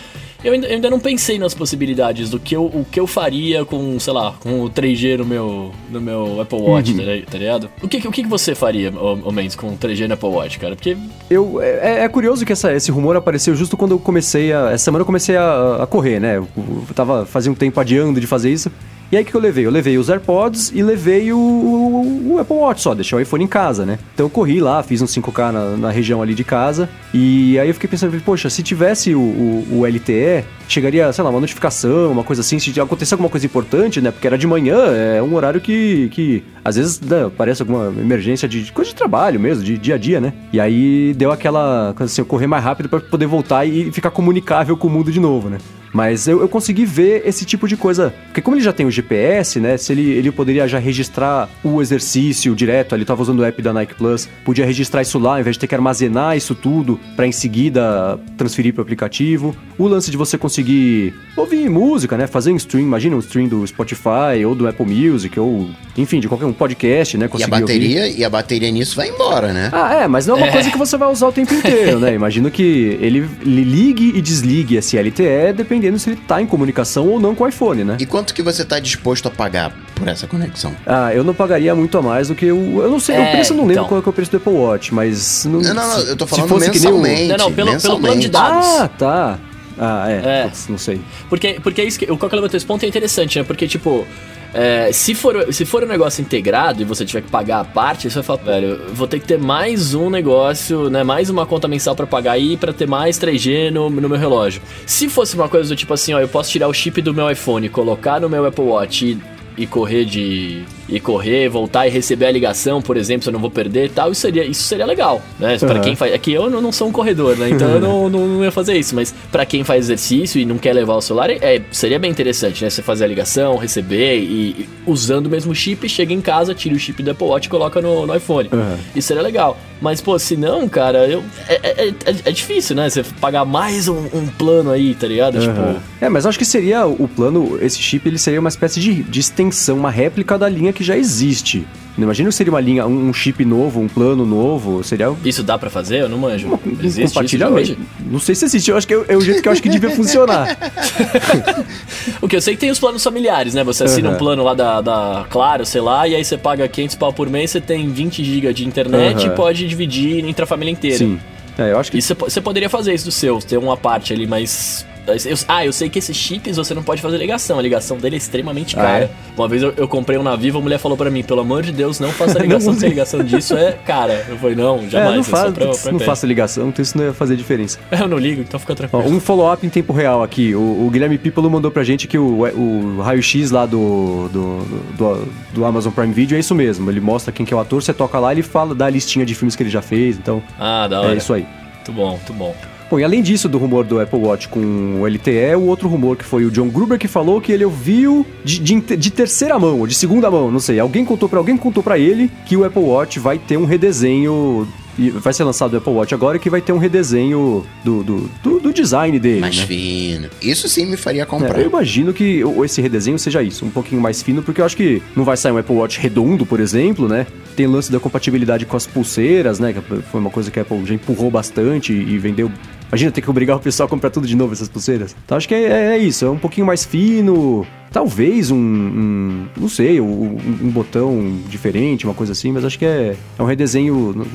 [0.45, 3.65] eu ainda, eu ainda não pensei nas possibilidades do que eu, o que eu faria
[3.65, 6.99] com, sei lá, com o 3G no meu no meu Apple Watch, Uhum.
[6.99, 7.71] tá, tá ligado?
[7.83, 10.77] O que o que você faria, ô Mendes, com o 3G no Apple Watch, cara?
[10.77, 10.97] Porque
[11.31, 14.71] Eu, é, é curioso que essa- esse rumor apareceu justo quando eu comecei a.
[14.73, 16.37] Essa semana eu comecei a, a correr, né?
[16.37, 18.71] Eu, eu tava fazia um tempo adiando de fazer isso.
[19.15, 19.65] E aí o que eu levei?
[19.65, 23.47] Eu levei os AirPods e levei o, o- Apple Watch só, deixei o iPhone em
[23.47, 23.97] casa, né?
[24.13, 26.89] Então eu corri lá, fiz um 5K na, na região ali de casa.
[27.15, 31.31] E aí eu fiquei pensando, poxa, se tivesse o, o- o LTE, chegaria, sei lá,
[31.31, 34.11] uma notificação, uma coisa assim, se acontecer alguma coisa importante, né?
[34.11, 34.77] Porque era de manhã,
[35.17, 38.97] é um horário que, que às vezes né, parece alguma emergência de, de coisa de
[38.97, 40.33] trabalho mesmo, de dia a dia, né?
[40.53, 44.77] E aí deu aquela assim, eu correr mais rápido pra poder voltar e ficar comunicável
[44.77, 45.59] com o mundo de novo, né?
[45.95, 48.13] Mas eu, eu consegui ver esse tipo de coisa.
[48.27, 49.77] Porque como ele já tem o GPS, né?
[49.77, 53.73] Se ele, ele poderia já registrar o exercício direto, ele tava usando o app da
[53.73, 57.29] Nike Plus, podia registrar isso lá, ao invés de ter que armazenar isso tudo pra
[57.29, 59.57] em seguida transferir pro aplicativo.
[59.79, 62.27] O lance de você conseguir ouvir música, né?
[62.27, 66.27] Fazer um stream, imagina um stream do Spotify ou do Apple Music, ou enfim, de
[66.27, 67.27] qualquer um podcast, né?
[67.27, 67.63] E a conseguir ouvir.
[67.63, 69.71] bateria, e a bateria nisso vai embora, né?
[69.73, 72.15] Ah, é, mas não é uma coisa que você vai usar o tempo inteiro, né?
[72.15, 77.07] Imagino que ele, ele ligue e desligue esse LTE dependendo se ele tá em comunicação
[77.09, 77.97] ou não com o iPhone, né?
[78.01, 80.75] E quanto que você tá disposto a pagar por essa conexão?
[80.87, 82.81] Ah, eu não pagaria muito a mais do que o.
[82.83, 83.89] Eu não sei, o É, preço eu não lembro então.
[83.89, 85.45] qual é, que é o preço do Apple Watch, mas.
[85.45, 87.29] Não, Não, não, eu tô falando fosse que nem o- mensalmente.
[87.29, 88.29] Não, não, pelo- pelo plano de mensalmente.
[88.29, 88.67] dados.
[88.81, 89.39] Ah, tá.
[89.79, 90.41] Ah, é.
[90.41, 90.43] É.
[90.45, 91.01] Putz, não sei.
[91.29, 93.45] Porque, porque é isso que, o Coca levantou esse ponto é interessante, né?
[93.45, 94.07] Porque, tipo,
[94.55, 98.09] é, se, for, se for um negócio integrado e você tiver que pagar a parte,
[98.09, 101.03] você vai falar, velho, vou ter que ter mais um negócio, né?
[101.03, 104.63] Mais uma conta mensal pra pagar aí pra ter mais 3G no, no meu relógio.
[104.87, 107.29] Se fosse uma coisa do tipo assim, ó, eu posso tirar o chip do meu
[107.29, 112.27] iPhone, colocar no meu Apple Watch e e correr de e correr, voltar e receber
[112.27, 114.85] a ligação, por exemplo, se eu não vou perder e tal, isso seria, isso seria
[114.85, 115.57] legal, né?
[115.59, 115.81] Pra Uhum.
[115.81, 117.49] quem faz, é que eu não, não sou um corredor, né?
[117.49, 120.59] Então eu não, não, não ia fazer isso, mas pra quem faz exercício e não
[120.59, 122.69] quer levar o celular, é, seria bem interessante, né?
[122.69, 126.75] Você fazer a ligação, receber e, e usando o mesmo chip, chega em casa, tira
[126.75, 128.51] o chip do Apple Watch e coloca no, no iPhone.
[128.53, 128.77] Uhum.
[128.95, 129.59] Isso seria legal.
[129.81, 131.95] Mas, pô, se não, cara, eu, é, é, é,
[132.27, 132.89] é difícil, né?
[132.89, 135.37] Você pagar mais um, um plano aí, tá ligado?
[135.39, 135.75] Aham.
[135.75, 139.03] Tipo, É, mas acho que seria o plano, esse chip, ele seria uma espécie de,
[139.03, 141.67] de extensão, uma réplica da linha que já existe.
[141.97, 145.71] Imagina se seria uma linha, um chip novo, um plano novo, seria isso dá pra
[145.71, 146.01] fazer?
[146.01, 146.49] Eu não manjo.
[146.67, 147.61] um Existe compartilhamento.
[147.61, 147.79] hoje?
[148.11, 149.69] Não sei se existe, eu acho que é, é o jeito que eu acho que
[149.69, 150.57] devia funcionar.
[152.21, 153.63] O que eu sei que tem os planos familiares, né?
[153.65, 154.17] Você assina Aham.
[154.17, 157.29] um plano lá da, da Claro, sei lá, e aí você paga 500 pau por
[157.31, 159.33] mês, você tem 20 GB de internet Aham.
[159.33, 160.99] e pode dividir entre a família inteira.
[160.99, 161.19] Sim.
[161.57, 164.27] É, eu acho que E você poderia fazer isso do seu, ter uma parte ali,
[164.27, 164.85] mas.
[165.07, 167.59] Eu- ah, eu sei que esses chips você não pode fazer ligação.
[167.59, 168.99] A ligação dele é extremamente Ah, cara.
[169.05, 169.11] é?
[169.37, 171.63] Uma vez eu, eu comprei um na Vivo, a mulher falou pra mim: pelo amor
[171.63, 174.25] de Deus, não faça ligação, Não porque a ligação disso é cara.
[174.29, 175.11] Eu falei: não, jamais.
[175.13, 177.37] é, não, é faz, pra, pra não iPad." faça ligação, então isso não ia fazer
[177.37, 177.79] diferença.
[177.91, 179.09] Eu não ligo, então fica Ó, tranquilo.
[179.09, 180.55] um follow-up em tempo real aqui.
[180.55, 184.59] O, o Guilherme Pípolo mandou pra gente que o, o raio-x lá do, do,
[184.97, 186.91] do, do Amazon Prime Video é isso mesmo.
[186.91, 189.25] Ele mostra quem que é o ator, você toca lá, ele fala, dá a listinha
[189.27, 191.15] de filmes que ele já fez, então Ah, da hora.
[191.15, 191.47] é isso aí.
[191.77, 192.55] Muito bom, muito bom.
[192.95, 196.17] Bom, e além disso do rumor do Apple Watch com o LTE, o outro rumor
[196.17, 199.81] que foi o John Gruber que falou que ele ouviu de, de, de terceira mão,
[199.81, 200.79] ou de segunda mão, não sei.
[200.79, 204.69] Alguém contou para alguém contou para ele que o Apple Watch vai ter um redesenho
[204.97, 208.31] e vai ser lançado o Apple Watch agora que vai ter um redesenho do, do,
[208.41, 209.67] do, do design dele, Mais né?
[209.67, 210.29] fino.
[210.41, 211.59] Isso sim me faria comprar.
[211.59, 214.77] É, eu imagino que esse redesenho seja isso, um pouquinho mais fino, porque eu acho
[214.77, 217.27] que não vai sair um Apple Watch redondo, por exemplo, né?
[217.57, 219.73] Tem lance da compatibilidade com as pulseiras, né?
[219.73, 222.51] Que foi uma coisa que a Apple já empurrou bastante e vendeu
[222.95, 225.17] Imagina ter que obrigar o pessoal a comprar tudo de novo, essas pulseiras.
[225.25, 229.69] Então acho que é, é isso, é um pouquinho mais fino, talvez um, um não
[229.69, 234.27] sei, um, um, botão diferente, uma coisa assim, mas acho que é, é um redesenho,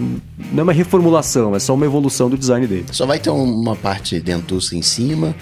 [0.52, 2.86] não é uma reformulação, é só uma evolução do design dele.
[2.92, 5.34] Só vai ter uma parte dentuça em cima.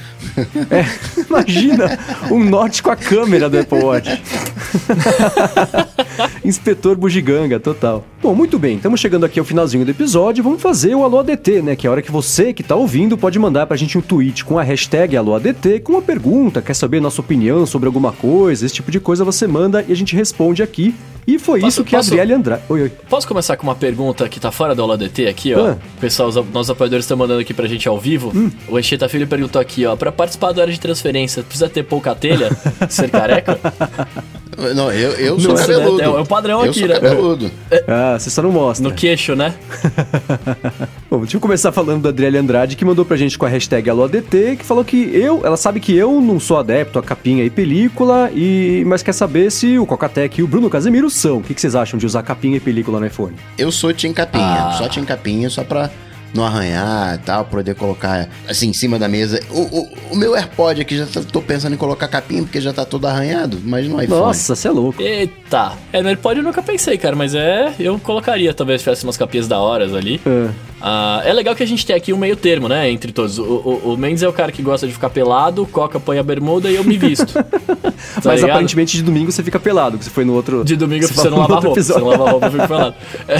[0.70, 0.86] É,
[1.28, 1.98] imagina
[2.30, 4.22] um norte com a câmera do Apple Watch.
[6.44, 8.06] Inspetor bugiganga, total.
[8.22, 11.62] Bom, muito bem, estamos chegando aqui ao finalzinho do episódio, vamos fazer o Alô ADT,
[11.62, 11.76] né?
[11.76, 14.46] Que é a hora que você que está ouvindo pode mandar pra gente um tweet
[14.46, 18.76] com a hashtag AlôADT com uma pergunta, quer saber nossa opinião sobre alguma coisa, esse
[18.76, 20.96] tipo de coisa você manda e a gente responde aqui.
[21.28, 22.64] E foi posso, isso que posso, a Adriele Andrade.
[22.70, 22.92] Oi, oi.
[23.10, 25.72] Posso começar com uma pergunta que tá fora do Aula DT aqui, ó?
[25.72, 25.78] Ah.
[26.00, 28.32] Pessoal, os nossos apoiadores estão mandando aqui pra gente ao vivo.
[28.34, 28.50] Hum.
[28.70, 32.16] O Encheta Filho perguntou aqui, ó, pra participar da área de transferência, precisa ter pouca
[32.16, 32.50] telha?
[32.88, 33.60] ser careca?
[34.76, 35.98] Não, eu, eu sou Nossa, cabeludo.
[35.98, 36.04] Né?
[36.06, 37.00] É o padrão eu aqui, sou né?
[37.00, 37.52] cabeludo.
[37.88, 38.88] Ah, você só não mostra.
[38.88, 39.54] No queixo, né?
[41.12, 43.88] Bom, deixa eu começar falando da Adriele Andrade, que mandou pra gente com a hashtag
[43.90, 47.50] AloADT, que falou que eu, ela sabe que eu não sou adepto a capinha e
[47.50, 51.38] película, e mas quer saber se o Cocatec e o Bruno Casemiro são.
[51.38, 53.36] O que, que vocês acham de usar capinha e película no iPhone?
[53.58, 54.76] Eu sou Tim Capinha, ah.
[54.78, 55.90] só Tim Capinha, só pra
[56.34, 59.40] não arranhar e tal, poder colocar assim em cima da mesa.
[59.50, 62.74] O, o, o meu AirPod aqui já tá, tô pensando em colocar capinha porque já
[62.74, 64.22] tá todo arranhado, mas no iPhone.
[64.22, 65.02] Nossa, você é louco.
[65.02, 65.74] Eita.
[65.92, 67.74] É, no AirPod eu nunca pensei, cara, mas é.
[67.80, 70.22] Eu colocaria, talvez tivesse umas capinhas da horas ali.
[70.26, 70.67] É.
[70.80, 72.90] Ah, é legal que a gente tem aqui um meio termo, né?
[72.90, 73.40] Entre todos.
[73.40, 76.20] O, o, o, Mendes é o cara que gosta de ficar pelado, o Coca põe
[76.20, 77.34] a bermuda e eu me visto.
[77.34, 77.44] tá
[78.24, 78.52] Mas ligado?
[78.52, 80.64] aparentemente de domingo você fica pelado, que você foi no outro.
[80.64, 81.70] De domingo você, você não lava roupa.
[81.80, 82.04] Episódio.
[82.04, 82.96] Você não lava roupa, eu fico pelado.
[83.28, 83.38] É,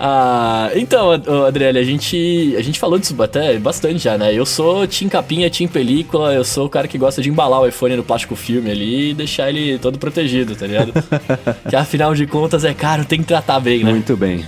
[0.00, 1.10] ah, então,
[1.46, 4.32] Adriele, a gente, a gente falou disso até bastante já, né?
[4.32, 7.66] Eu sou Tim Capinha, Tim Película, eu sou o cara que gosta de embalar o
[7.66, 10.92] iPhone no plástico filme ali e deixar ele todo protegido, tá ligado?
[11.68, 13.90] que afinal de contas é caro, tem que tratar bem, né?
[13.90, 14.44] Muito bem.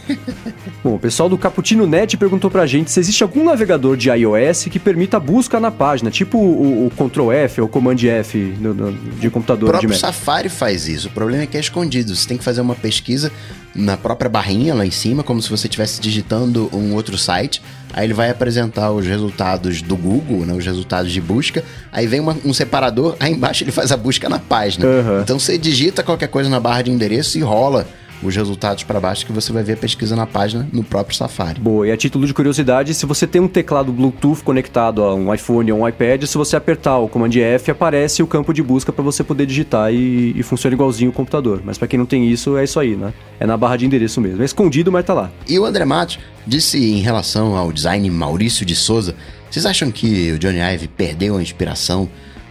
[0.85, 4.65] Bom, o pessoal do Caputino Net perguntou pra gente se existe algum navegador de iOS
[4.65, 8.93] que permita busca na página, tipo o, o Ctrl F ou Command F no, no,
[8.93, 9.99] de computador o próprio de.
[9.99, 11.09] Safari faz isso.
[11.09, 12.15] O problema é que é escondido.
[12.15, 13.33] Você tem que fazer uma pesquisa
[13.75, 17.63] na própria barrinha lá em cima, como se você estivesse digitando um outro site.
[17.93, 21.65] Aí ele vai apresentar os resultados do Google, né, os resultados de busca.
[21.91, 24.87] Aí vem uma, um separador, aí embaixo ele faz a busca na página.
[24.87, 25.21] Uhum.
[25.23, 27.87] Então você digita qualquer coisa na barra de endereço e rola
[28.23, 31.61] os resultados para baixo que você vai ver a pesquisa na página no próprio Safari.
[31.61, 35.33] Boa, e a título de curiosidade, se você tem um teclado Bluetooth conectado a um
[35.33, 38.93] iPhone ou um iPad, se você apertar o Command F, aparece o campo de busca
[38.93, 41.61] para você poder digitar e, e funciona igualzinho o computador.
[41.65, 43.13] Mas para quem não tem isso, é isso aí, né?
[43.39, 44.43] É na barra de endereço mesmo.
[44.43, 45.31] É escondido, mas tá lá.
[45.49, 49.15] E o André Matos disse em relação ao design Maurício de Souza,
[49.51, 52.09] vocês acham que o Johnny Ive perdeu a inspiração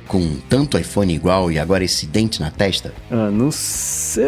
[0.10, 2.91] com tanto iPhone igual e agora esse dente na testa?
[3.12, 4.26] Ah, não sei.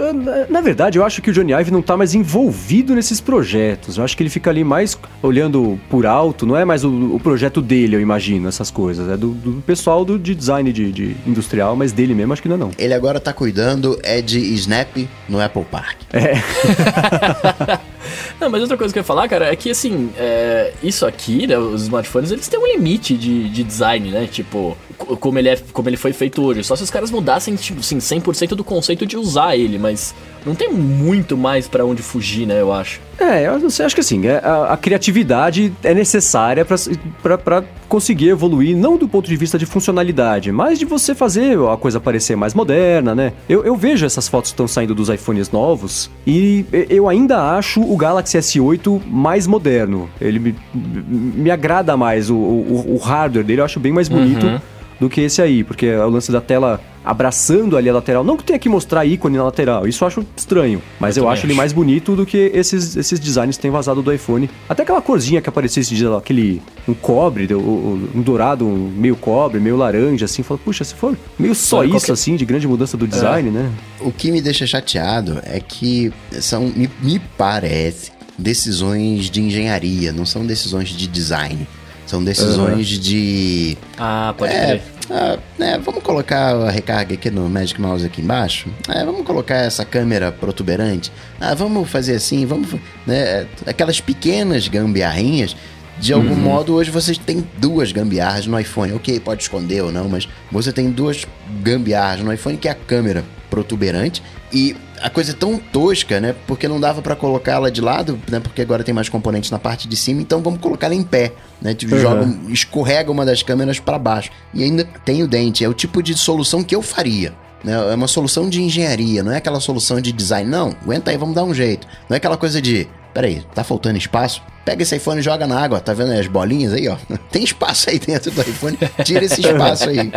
[0.47, 3.97] Na verdade, eu acho que o Johnny Ive não tá mais envolvido nesses projetos.
[3.97, 6.45] Eu acho que ele fica ali mais olhando por alto.
[6.45, 9.09] Não é mais o, o projeto dele, eu imagino, essas coisas.
[9.09, 12.47] É do, do pessoal do, de design de, de, industrial, mas dele mesmo acho que
[12.47, 12.71] não é não.
[12.77, 15.97] Ele agora tá cuidando é de Snap no Apple Park.
[16.13, 17.81] É.
[18.39, 21.47] Não, mas outra coisa que eu ia falar, cara, é que assim, é, isso aqui,
[21.47, 24.27] né, os smartphones, eles têm um limite de, de design, né?
[24.27, 24.77] Tipo,
[25.19, 26.63] como ele, é, como ele foi feito hoje.
[26.63, 30.13] Só se os caras mudassem, tipo, assim, 100% do conceito de usar ele, mas
[30.45, 32.99] não tem muito mais para onde fugir, né, eu acho.
[33.19, 33.53] É, eu
[33.85, 39.29] acho que assim, é, a, a criatividade é necessária para conseguir evoluir, não do ponto
[39.29, 43.33] de vista de funcionalidade, mas de você fazer a coisa parecer mais moderna, né?
[43.47, 47.79] Eu, eu vejo essas fotos que estão saindo dos iPhones novos e eu ainda acho
[47.81, 50.09] o Galaxy S8 mais moderno.
[50.19, 54.47] Ele me, me agrada mais, o, o, o hardware dele eu acho bem mais bonito.
[54.47, 54.59] Uhum
[55.01, 58.23] do que esse aí, porque é o lance da tela abraçando ali a lateral.
[58.23, 60.79] Não que tenha que mostrar ícone na lateral, isso eu acho estranho.
[60.99, 64.03] Mas eu, eu acho ele mais bonito do que esses, esses designs que tem vazado
[64.03, 64.47] do iPhone.
[64.69, 69.59] Até aquela corzinha que apareceu esse dia, aquele um cobre, um dourado um meio cobre,
[69.59, 70.43] meio laranja, assim.
[70.43, 72.11] Fala, puxa, se for meio só isso, qualquer...
[72.11, 73.51] assim, de grande mudança do design, é.
[73.51, 73.71] né?
[74.01, 80.27] O que me deixa chateado é que são, me, me parece, decisões de engenharia, não
[80.27, 81.67] são decisões de design.
[82.05, 82.99] São decisões uhum.
[82.99, 83.77] de.
[83.97, 84.81] Ah, pode é, crer.
[85.09, 88.69] Ah, é, vamos colocar a recarga aqui no Magic Mouse aqui embaixo.
[88.89, 91.11] É, vamos colocar essa câmera protuberante.
[91.39, 92.75] Ah, vamos fazer assim, vamos.
[93.05, 95.55] Né, aquelas pequenas gambiarrinhas.
[95.99, 96.35] De algum uhum.
[96.35, 98.93] modo, hoje você tem duas gambiarras no iPhone.
[98.93, 101.27] Ok, pode esconder ou não, mas você tem duas
[101.61, 106.35] gambiarras no iPhone, que é a câmera protuberante e a coisa é tão tosca, né?
[106.47, 108.39] Porque não dava para colocá-la de lado, né?
[108.39, 111.73] Porque agora tem mais componentes na parte de cima, então vamos colocá-la em pé, né?
[111.73, 112.01] Tipo, uhum.
[112.01, 114.29] joga, escorrega uma das câmeras para baixo.
[114.53, 115.63] E ainda tem o dente.
[115.63, 117.33] É o tipo de solução que eu faria.
[117.63, 117.73] Né?
[117.73, 120.49] É uma solução de engenharia, não é aquela solução de design.
[120.49, 121.87] Não, aguenta aí, vamos dar um jeito.
[122.09, 124.41] Não é aquela coisa de peraí, tá faltando espaço?
[124.63, 126.95] Pega esse iPhone e joga na água, tá vendo as bolinhas aí, ó?
[127.31, 130.11] Tem espaço aí dentro do iPhone, tira esse espaço aí.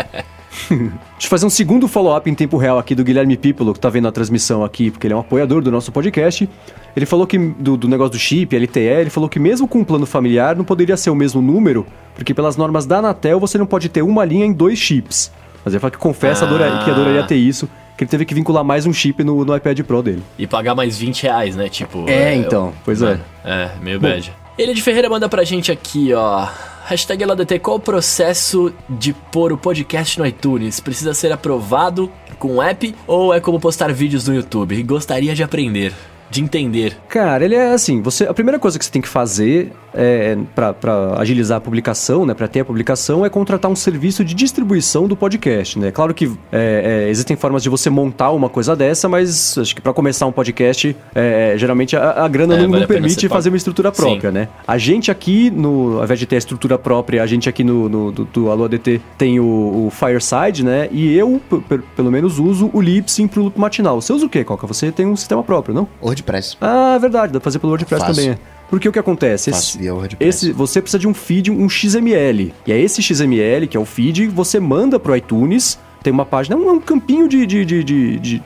[0.71, 3.89] Deixa eu fazer um segundo follow-up em tempo real aqui do Guilherme Pipolo, que tá
[3.89, 6.49] vendo a transmissão aqui, porque ele é um apoiador do nosso podcast.
[6.95, 9.85] Ele falou que, do, do negócio do chip, LTE, ele falou que mesmo com um
[9.85, 11.85] plano familiar não poderia ser o mesmo número,
[12.15, 15.33] porque pelas normas da Anatel você não pode ter uma linha em dois chips.
[15.65, 16.49] Mas ele fala que confessa Ah.
[16.49, 19.57] adora- que adoraria ter isso, que ele teve que vincular mais um chip no, no
[19.57, 20.23] iPad Pro dele.
[20.39, 21.69] E pagar mais 20 reais, né?
[21.69, 22.09] Tipo.
[22.09, 23.21] É, então, pois é.
[23.45, 24.33] É, meio bad.
[24.57, 26.47] Ele de Ferreira manda pra gente aqui, ó.
[26.87, 30.81] Hashtag LADT, qual o processo de pôr o podcast no iTunes?
[30.81, 34.83] Precisa ser aprovado com o app ou é como postar vídeos no YouTube?
[34.83, 35.95] Gostaria de aprender,
[36.35, 36.97] de entender.
[37.09, 40.73] Cara, ele é assim, você, a primeira coisa que você tem que fazer é, pra,
[40.73, 45.07] pra agilizar a publicação, né, pra ter a publicação, é contratar um serviço de distribuição
[45.07, 45.93] do podcast, né?
[45.93, 49.81] Claro que é, é, existem formas de você montar uma coisa dessa, mas acho que
[49.81, 53.51] pra começar um podcast, é, geralmente a, a grana É, não, vale não permite fazer
[53.51, 54.49] uma estrutura própria, né?
[54.67, 57.89] A gente aqui, no, ao invés de ter a estrutura própria, a gente aqui no,
[57.89, 60.89] no do, do Alô ADT tem o, o Fireside, né?
[60.91, 61.41] E eu,
[61.95, 64.01] pelo menos, uso o Lipsyn pro loop matinal.
[64.01, 64.67] Você usa o quê, Coca?
[64.67, 65.87] Você tem um sistema próprio, não?
[66.25, 66.57] WordPress.
[66.61, 68.15] Ah, é verdade, dá pra fazer pelo WordPress Faço.
[68.21, 68.33] também.
[68.33, 68.39] é.
[68.71, 69.51] Porque o que acontece?
[69.51, 70.29] Esse, WordPress.
[70.47, 72.53] esse- você precisa de um feed, um XML.
[72.67, 76.57] E é esse XML, que é o feed, você manda pro iTunes, tem uma página,
[76.57, 78.43] um, um campinho de, de, de, de- de-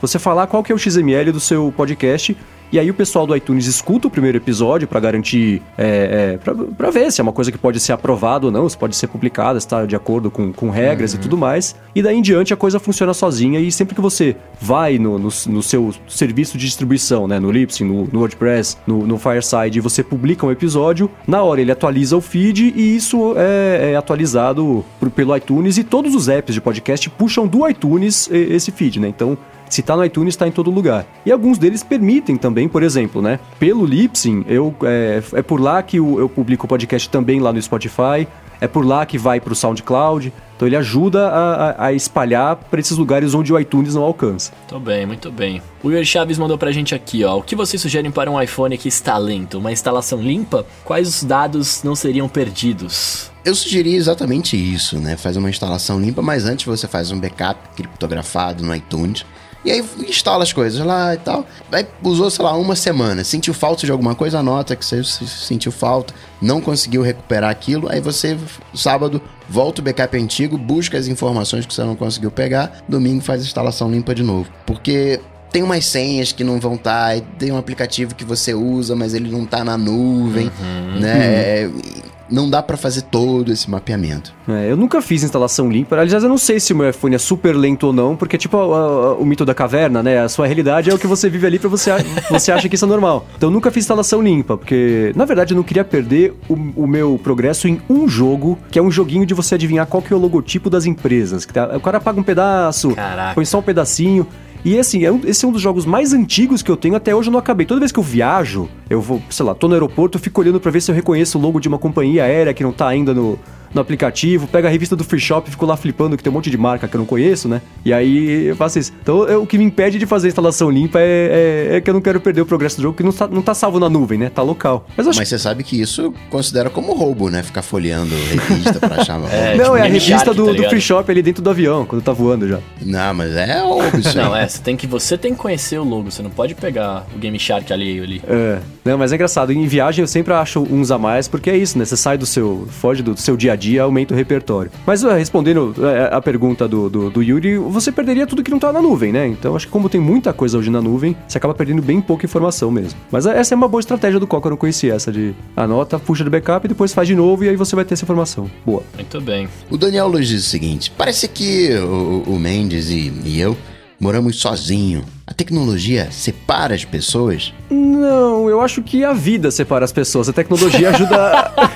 [0.00, 2.36] Você falar qual que é o XML do seu podcast.
[2.72, 6.54] E aí o pessoal do iTunes escuta o primeiro episódio pra garantir, é, é, pra,
[6.54, 9.08] pra ver se é uma coisa que pode ser aprovada ou não, se pode ser
[9.08, 11.74] publicada, se tá de acordo com, com regras e tudo mais.
[11.94, 15.28] E daí em diante a coisa funciona sozinha e sempre que você vai no, no,
[15.48, 19.80] no seu serviço de distribuição, né, no Lipsyn, no, no WordPress, no, no Fireside, e
[19.80, 24.84] você publica um episódio, na hora ele atualiza o feed e isso é, é atualizado
[25.00, 29.08] por- pelo iTunes e todos os apps de podcast puxam do iTunes esse feed, né?
[29.08, 29.36] Então
[29.70, 31.06] se tá no iTunes, tá em todo lugar.
[31.24, 33.38] E alguns deles permitem também, por exemplo, né?
[33.58, 37.52] Pelo Lipsyn, eu, é, é por lá que eu, eu publico o podcast também lá
[37.52, 38.26] no Spotify,
[38.60, 40.30] é por lá que vai pro SoundCloud.
[40.56, 44.52] Então ele ajuda a, a- a espalhar para esses lugares onde o iTunes não alcança.
[44.70, 45.62] Muito bem, muito bem.
[45.82, 47.38] O Yuri Chaves mandou pra gente aqui, ó.
[47.38, 49.56] O que vocês sugerem para um iPhone que está lento?
[49.56, 50.66] Uma instalação limpa?
[50.84, 53.30] Quais os dados não seriam perdidos?
[53.42, 55.16] Eu sugeri exatamente isso, né?
[55.16, 59.24] Faz uma instalação limpa, mas antes você faz um backup criptografado no iTunes.
[59.64, 61.46] E aí instala as coisas lá e tal.
[61.70, 63.22] Aí usou, sei lá, uma semana.
[63.24, 66.14] Sentiu falta de alguma coisa, anota que você se- sentiu falta.
[66.40, 67.86] Não conseguiu recuperar aquilo.
[67.90, 68.38] Aí você,
[68.74, 72.78] sábado, volta o backup antigo, busca as informações que você não conseguiu pegar.
[72.88, 74.48] Domingo faz a instalação limpa de novo.
[74.64, 75.20] Porque
[75.52, 79.12] tem umas senhas que não vão estar, e tem um aplicativo que você usa, mas
[79.14, 80.50] ele não tá na nuvem,
[80.98, 81.64] né?
[81.64, 84.32] E Não dá pra fazer todo esse mapeamento.
[84.48, 85.96] É, eu nunca fiz instalação limpa.
[85.96, 88.56] Aliás, eu não sei se o meu iPhone é super lento ou não, porque, tipo,
[88.56, 90.20] a- a- o mito da caverna, né?
[90.20, 91.98] A sua realidade é o que você vive ali pra você, a-
[92.30, 93.26] você acha que isso é normal.
[93.36, 96.54] Então, eu nunca fiz instalação limpa, porque, na verdade, eu não queria perder o,
[96.84, 100.12] o meu progresso em um jogo, que é um joguinho de você adivinhar qual que
[100.12, 101.44] é o logotipo das empresas.
[101.44, 103.34] Que tá- o cara paga um pedaço, Caraca.
[103.34, 104.26] põe só um pedacinho.
[104.64, 107.14] E assim, é um- esse é um dos jogos mais antigos que eu tenho, até
[107.14, 107.64] hoje eu não acabei.
[107.64, 110.60] Toda vez que eu viajo, eu vou, sei lá, tô no aeroporto, eu fico olhando
[110.60, 113.14] pra ver se eu reconheço o logo de uma companhia aérea que não tá ainda
[113.14, 113.38] no,
[113.74, 116.34] no aplicativo, pego a revista do Free Shop e fico lá flipando que tem um
[116.34, 117.60] monte de marca que eu não conheço, né?
[117.84, 118.92] E aí eu faço isso.
[119.02, 121.88] Então é, o que me impede de fazer a instalação limpa é, é- é que
[121.88, 123.88] eu não quero perder o progresso do jogo, que não tá, não tá salvo na
[123.88, 124.28] nuvem, né?
[124.30, 124.86] Tá local.
[124.96, 127.42] Mas eu acho Mas você sabe que isso considera como roubo, né?
[127.42, 128.14] Ficar folheando
[128.48, 129.58] revista pra achar uma É, roubo.
[129.58, 130.68] Não, tipo é a revista do, tá do?
[130.68, 132.58] Free Shop ali dentro do avião, quando tá voando já.
[132.82, 135.84] Não, mas é roubo isso Não, é, você tem que você tem que conhecer o
[135.84, 138.22] logo, você não pode pegar o Game Shark alheio ali.
[138.26, 139.52] É, não, mas é engraçado.
[139.52, 141.84] Em viagem eu sempre acho uns a mais, porque é isso, né?
[141.84, 142.66] Você sai do seu.
[142.70, 144.70] foge do seu dia a dia, aumenta o repertório.
[144.86, 148.58] Mas uh, respondendo uh, a pergunta do, do, do Yuri, você perderia tudo que não
[148.58, 149.28] tá na nuvem, né?
[149.28, 152.26] Então acho que como tem muita coisa hoje na nuvem, você acaba perdendo bem pouca
[152.26, 152.98] informação mesmo.
[153.10, 155.98] Mas uh, essa é uma boa estratégia do Coca, eu não conhecia essa de anota,
[155.98, 158.50] puxa do backup e depois faz de novo e aí você vai ter essa informação.
[158.64, 158.82] Boa.
[158.94, 159.48] Muito bem.
[159.70, 163.56] O Daniel Luz diz o seguinte: parece que o, o Mendes e, e eu
[164.00, 165.04] moramos sozinho.
[165.26, 167.52] A tecnologia separa as pessoas.
[167.70, 170.28] Não, eu acho que a vida separa as pessoas.
[170.28, 171.52] A tecnologia ajuda.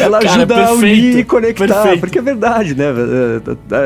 [0.00, 1.66] ela Cara, ajuda a unir e conectar.
[1.66, 2.00] perfeito.
[2.00, 2.86] Porque é verdade, né?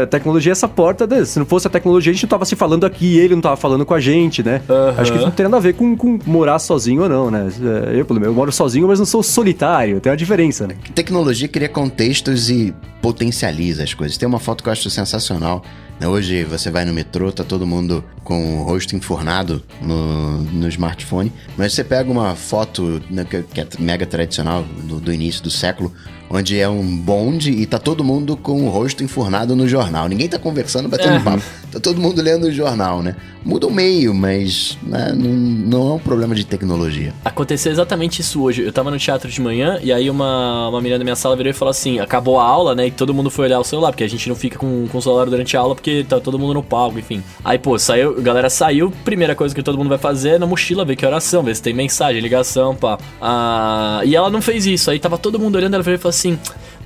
[0.03, 1.07] A tecnologia é essa porta.
[1.07, 1.25] né?
[1.25, 3.57] Se não fosse a tecnologia, a gente não tava se falando aqui, ele não tava
[3.57, 4.61] falando com a gente, né?
[4.69, 4.95] Aham.
[4.99, 7.49] Acho que isso não tem nada a ver com, com morar sozinho ou não, né?
[7.93, 10.01] É, Eu, pelo menos, eu moro sozinho, mas não sou solitário.
[10.01, 10.75] Tem uma diferença, né?
[10.95, 14.17] Tecnologia cria contextos e potencializa as coisas.
[14.17, 15.63] Tem uma foto que eu acho sensacional.
[16.07, 21.33] Hoje você vai no metrô, tá todo mundo com o rosto enfurnado no, no smartphone,
[21.57, 25.93] mas você pega uma foto né, que é mega tradicional do, do início do século,
[26.31, 30.09] onde é um bonde e tá todo mundo com o rosto enfurnado no jornal.
[30.09, 31.21] Ninguém tá conversando, batendo É.
[31.21, 31.43] papo.
[31.73, 33.15] Tá todo mundo lendo o jornal, né?
[33.45, 37.15] Muda o meio, mas né, não, não é um problema de tecnologia.
[37.25, 38.63] Aconteceu exatamente isso hoje.
[38.63, 41.51] Eu tava no teatro de manhã e aí uma, uma menina da minha sala virou
[41.51, 42.87] e falou assim: acabou a aula, né?
[42.89, 45.03] E todo mundo foi olhar o celular, porque a gente não fica com, com o
[45.03, 47.23] celular durante a aula porque tá todo mundo no palco, enfim.
[47.45, 50.47] Aí, pô, saiu, a galera saiu, primeira coisa que todo mundo vai fazer é na
[50.47, 52.99] mochila, ver que oração, ver se tem mensagem, ligação, pá.
[53.21, 54.91] Ah, e ela não fez isso.
[54.91, 56.18] Aí tava todo mundo olhando, ela veio e falou assim: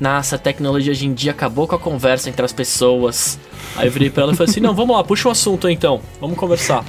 [0.01, 3.39] Nossa, a tecnologia hoje em dia acabou com a conversa entre as pessoas.
[3.77, 5.75] Aí eu virei pra ela e falei assim: Não, vamos lá, puxa um assunto aí,
[5.75, 6.85] então, vamos conversar.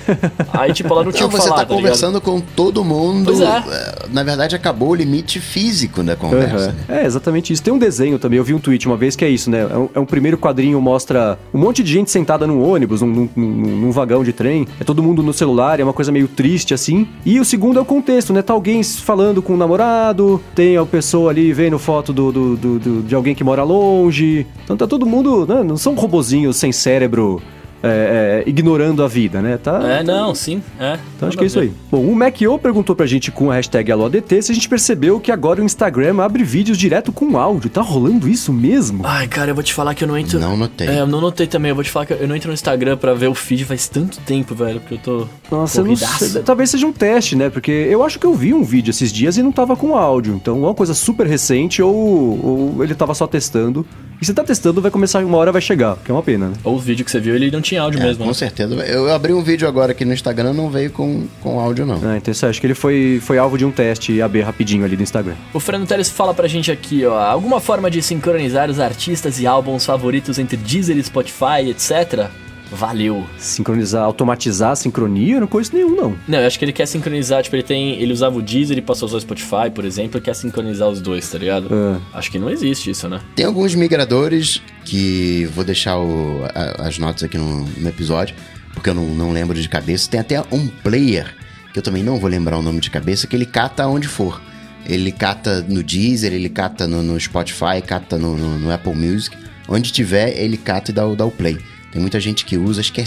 [0.52, 1.82] Aí, tipo, ela não tinha Não, o que você falar, tá tá ligado?
[1.84, 3.26] conversando com todo mundo.
[3.26, 3.46] Pois é.
[3.46, 6.76] eh, Na verdade, acabou o limite físico da conversa.
[6.88, 7.02] Né?
[7.02, 7.64] É, exatamente isso.
[7.64, 9.62] Tem um desenho também, eu vi um tweet uma vez que é isso, né?
[9.70, 13.08] É um, é um primeiro quadrinho, mostra um monte de gente sentada num ônibus, num,
[13.08, 14.68] num- num- num vagão de trem.
[14.80, 17.08] É todo mundo no celular, é uma coisa meio triste assim.
[17.26, 18.42] E o segundo é o contexto, né?
[18.42, 22.80] Tá alguém falando com o namorado, tem a pessoa ali vendo foto do, do- do-
[22.80, 24.46] do- de alguém que mora longe.
[24.64, 25.64] Então tá todo mundo, né?
[25.64, 27.42] Não são robozinhos sem cérebro.
[27.86, 29.58] é, é, ignorando a vida, né?
[29.58, 30.98] Tá, É, não, sim, é.
[31.18, 31.70] então acho que é isso aí.
[31.92, 35.30] Bom, o MacO perguntou pra gente com a hashtag AloADT se a gente percebeu que
[35.30, 37.70] agora o Instagram abre vídeos direto com áudio.
[37.70, 39.02] Tá rolando isso mesmo?
[39.06, 40.40] Ai, cara, eu vou te falar que eu não entro.
[40.40, 40.88] Não notei.
[40.88, 41.70] É, eu não notei também.
[41.72, 43.90] Eu vou te falar que eu não entro no Instagram pra ver o feed faz
[43.90, 45.28] tanto tempo, velho, porque eu tô.
[45.52, 46.42] Nossa, eu não sei.
[46.42, 47.50] Talvez seja um teste, né?
[47.50, 50.34] Porque eu acho que eu vi um vídeo esses dias e não tava com áudio.
[50.36, 53.86] Então, ou é uma coisa super recente ou, ou ele tava só testando.
[54.24, 56.54] E se tá testando, vai começar uma hora vai chegar, que é uma pena, né?
[56.64, 58.34] Ou o vídeo que você viu, ele não tinha áudio É, mesmo, com né?
[58.34, 58.74] certeza.
[58.76, 62.00] Eu abri um vídeo agora aqui no Instagram, não veio com, com áudio, não.
[62.02, 65.04] Ah, então acho que ele foi, foi alvo de um teste AB rapidinho ali no
[65.04, 65.34] Instagram.
[65.54, 67.20] O Fernando Teles fala pra gente aqui, ó.
[67.20, 72.30] Alguma forma de sincronizar os artistas e álbuns favoritos entre Deezer e Spotify, etc.
[72.74, 73.26] Valeu.
[73.38, 76.16] Sincronizar, automatizar a sincronia, eu não conheço nenhum, não.
[76.28, 78.02] Não, eu acho que ele quer sincronizar, tipo, ele tem.
[78.02, 80.90] Ele usava o Deezer e passou a usar o Spotify, por exemplo, e quer sincronizar
[80.90, 81.68] os dois, tá ligado?
[81.72, 82.00] Ah.
[82.18, 83.20] Acho que não existe isso, né?
[83.36, 88.36] Tem alguns migradores que vou deixar o- a- as notas aqui no, no episódio,
[88.74, 90.10] porque eu não, não lembro de cabeça.
[90.10, 91.34] Tem até um player,
[91.72, 94.42] que eu também não vou lembrar o nome de cabeça, que ele cata onde for.
[94.86, 99.36] Ele cata no Deezer, ele cata no, no Spotify, cata no, no- no Apple Music.
[99.68, 101.58] Onde tiver, ele cata e dá, o- dá o play.
[101.94, 103.06] Tem muita gente que usa, acho que é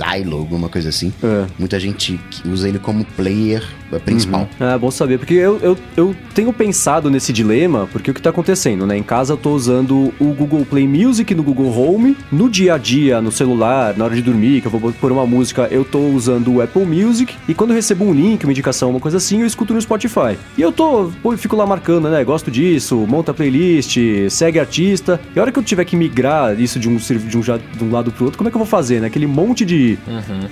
[0.00, 1.12] Zylo, alguma coisa assim.
[1.22, 1.46] É.
[1.58, 3.62] Muita gente usa ele como player
[3.98, 4.48] principal.
[4.60, 8.30] Ah, bom saber, porque eu, eu, eu tenho pensado nesse dilema, porque o que tá
[8.30, 8.96] acontecendo, né?
[8.96, 12.78] Em casa eu tô usando o Google Play Music no Google Home, no dia a
[12.78, 15.98] dia, no celular, na hora de dormir, que eu vou pôr uma música, eu tô
[16.00, 19.40] usando o Apple Music, e quando eu recebo um link, uma indicação, uma coisa assim,
[19.40, 20.36] eu escuto no Spotify.
[20.56, 22.22] E eu tô, pô, fico lá marcando, né?
[22.22, 23.96] Gosto disso, monta playlist,
[24.28, 27.40] segue artista, e a hora que eu tiver que migrar isso de um, de um,
[27.40, 29.06] de um lado pro outro, como é que eu vou fazer, né?
[29.06, 29.89] Aquele monte de,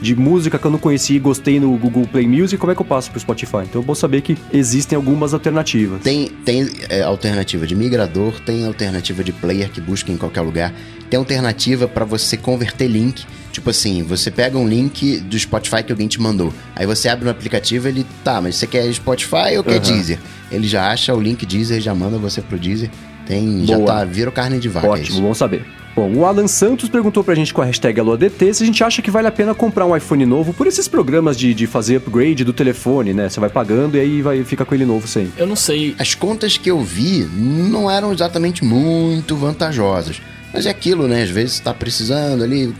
[0.00, 2.80] de música que eu não conheci e gostei no Google Play Music, como é que
[2.80, 3.58] eu passo pro Spotify?
[3.64, 6.00] Então é bom saber que existem algumas alternativas.
[6.02, 10.72] Tem, tem é, alternativa de migrador, tem alternativa de player que busca em qualquer lugar,
[11.10, 13.24] tem alternativa para você converter link.
[13.52, 16.52] Tipo assim, você pega um link do Spotify que alguém te mandou.
[16.76, 19.80] Aí você abre no aplicativo ele, tá, mas você quer Spotify ou quer Aham.
[19.80, 20.18] Deezer?
[20.50, 22.90] Ele já acha o link Deezer, já manda você pro Deezer.
[23.26, 23.86] Tem, já Boa.
[23.86, 25.20] tá, vira carne de vaca Ótimo, isso.
[25.20, 25.64] bom saber.
[25.98, 29.02] Bom, o Alan Santos perguntou pra gente com a hashtag AloADT se a gente acha
[29.02, 32.44] que vale a pena comprar um iPhone novo por esses programas de, de fazer upgrade
[32.44, 33.28] do telefone, né?
[33.28, 35.32] Você vai pagando e aí vai fica com ele novo sempre.
[35.36, 35.96] Eu não sei.
[35.98, 40.22] As contas que eu vi não eram exatamente muito vantajosas.
[40.54, 41.24] Mas é aquilo, né?
[41.24, 42.72] Às vezes tá precisando ali,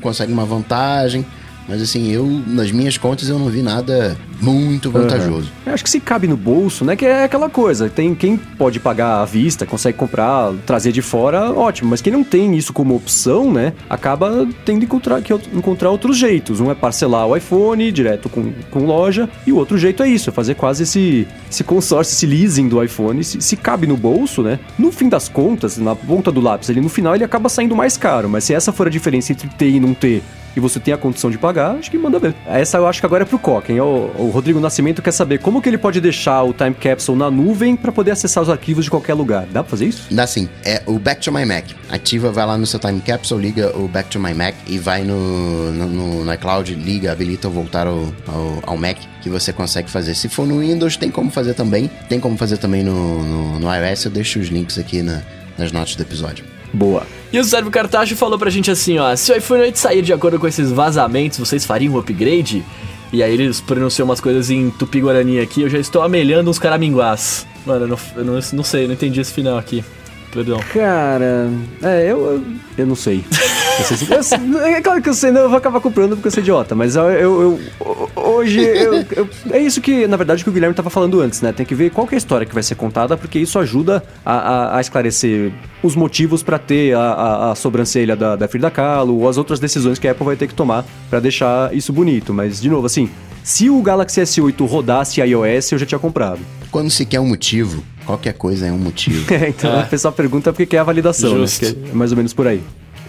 [0.00, 1.24] consegue uma vantagem.
[1.68, 5.50] Mas assim, eu, nas minhas contas, eu não vi nada muito vantajoso.
[5.64, 6.94] Eu acho que se cabe no bolso, né?
[6.96, 7.88] Que é aquela coisa.
[7.88, 11.90] Tem quem pode pagar à vista, consegue comprar, trazer de fora, ótimo.
[11.90, 13.72] Mas quem não tem isso como opção, né?
[13.88, 16.60] Acaba tendo que encontrar, que encontrar outros jeitos.
[16.60, 20.30] Um é parcelar o iPhone direto com, com loja, e o outro jeito é isso,
[20.30, 23.24] é fazer quase esse, esse consórcio, esse leasing do iPhone.
[23.24, 24.58] Se, se cabe no bolso, né?
[24.78, 27.96] No fim das contas, na ponta do lápis ali no final, ele acaba saindo mais
[27.96, 28.28] caro.
[28.28, 30.22] Mas se essa for a diferença entre ter e não ter,
[30.56, 32.34] e você tem a condição de pagar, acho que manda ver.
[32.46, 33.80] Essa eu acho que agora é pro Cocken.
[33.80, 37.30] O, o Rodrigo Nascimento quer saber como que ele pode deixar o Time Capsule na
[37.30, 39.46] nuvem para poder acessar os arquivos de qualquer lugar.
[39.46, 40.06] Dá pra fazer isso?
[40.10, 41.64] Dá sim, é o Back to My Mac.
[41.90, 45.02] Ativa, vai lá no seu Time Capsule, liga o Back to My Mac e vai
[45.02, 46.34] no, no, no,
[46.76, 50.14] liga, habilita o voltar ao, ao, ao Mac, que você consegue fazer.
[50.14, 51.90] Se for no Windows, tem como fazer também.
[52.08, 55.22] Tem como fazer também no, no, no iOS, eu deixo os links aqui na,
[55.58, 56.53] nas notas do episódio.
[56.74, 57.06] Boa.
[57.32, 59.14] E o Sérgio Cartacho falou pra gente assim, ó.
[59.14, 62.64] Se o iPhone 8 sair de acordo com esses vazamentos, vocês fariam um upgrade?
[63.12, 67.46] E aí eles pronunciou umas coisas em tupi-guarani aqui, eu já estou amelhando uns caraminguás.
[67.64, 69.84] Mano, eu não, eu não, não sei, não entendi esse final aqui.
[70.32, 70.58] Perdão.
[70.72, 71.48] Cara,
[71.80, 72.44] é, eu, eu,
[72.76, 73.24] eu não sei.
[74.52, 76.74] Eu- é claro que eu sei, não, eu vou acabar comprando porque eu sou idiota,
[76.74, 80.74] mas eu, eu- eu- hoje eu- eu- é isso que, na verdade, que o Guilherme
[80.74, 81.52] tava falando antes, né?
[81.52, 84.02] Tem que ver qual que é a história que vai ser contada, porque isso ajuda
[84.24, 85.52] a, a- a esclarecer
[85.82, 89.58] os motivos pra ter a, a- a sobrancelha da, da Frida Kahlo ou as outras
[89.60, 92.32] decisões que a Apple vai ter que tomar pra deixar isso bonito.
[92.32, 93.08] Mas, de novo, assim,
[93.42, 96.40] se o Galaxy S8 rodasse iOS, eu já tinha comprado.
[96.70, 99.26] Quando se quer um motivo, qualquer coisa é um motivo.
[99.48, 99.82] então É.
[99.82, 101.46] o pessoal pergunta porque quer a validação, né?
[101.90, 102.62] É mais ou menos por aí.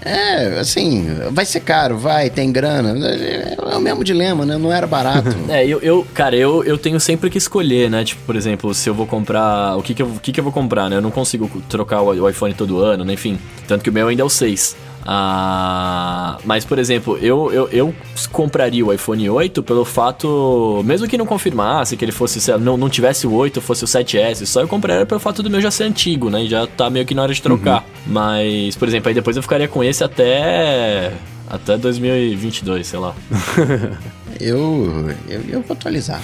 [0.06, 2.94] É, assim, vai ser caro, vai, tem grana.
[3.08, 4.56] É o mesmo dilema, né?
[4.56, 5.36] Não era barato.
[5.50, 8.04] É, eu, eu cara, eu, eu tenho sempre que escolher, né?
[8.04, 9.78] Tipo, por exemplo, se eu vou comprar.
[9.78, 10.98] O que que eu, o que que eu vou comprar, né?
[10.98, 13.14] Eu não consigo trocar o, iPhone todo ano, né?
[13.14, 13.40] Enfim.
[13.68, 14.76] Tanto que o meu ainda é o 6.
[15.06, 17.96] Ah, mas, por exemplo, eu, eu, eu
[18.32, 20.82] compraria o iPhone 8 pelo fato.
[20.84, 22.52] Mesmo que não confirmasse que ele fosse.
[22.52, 25.50] lá, Não, não tivesse o 8, fosse o 7S, só eu compraria pelo fato do
[25.50, 26.44] meu já ser antigo, né?
[26.44, 27.86] E já tá meio que na hora de trocar.
[28.08, 31.14] Mas, por exemplo, aí depois eu ficaria com esse até.
[31.48, 33.16] Até 2022, sei lá.
[34.38, 36.22] Eu, eu, eu vou atualizar.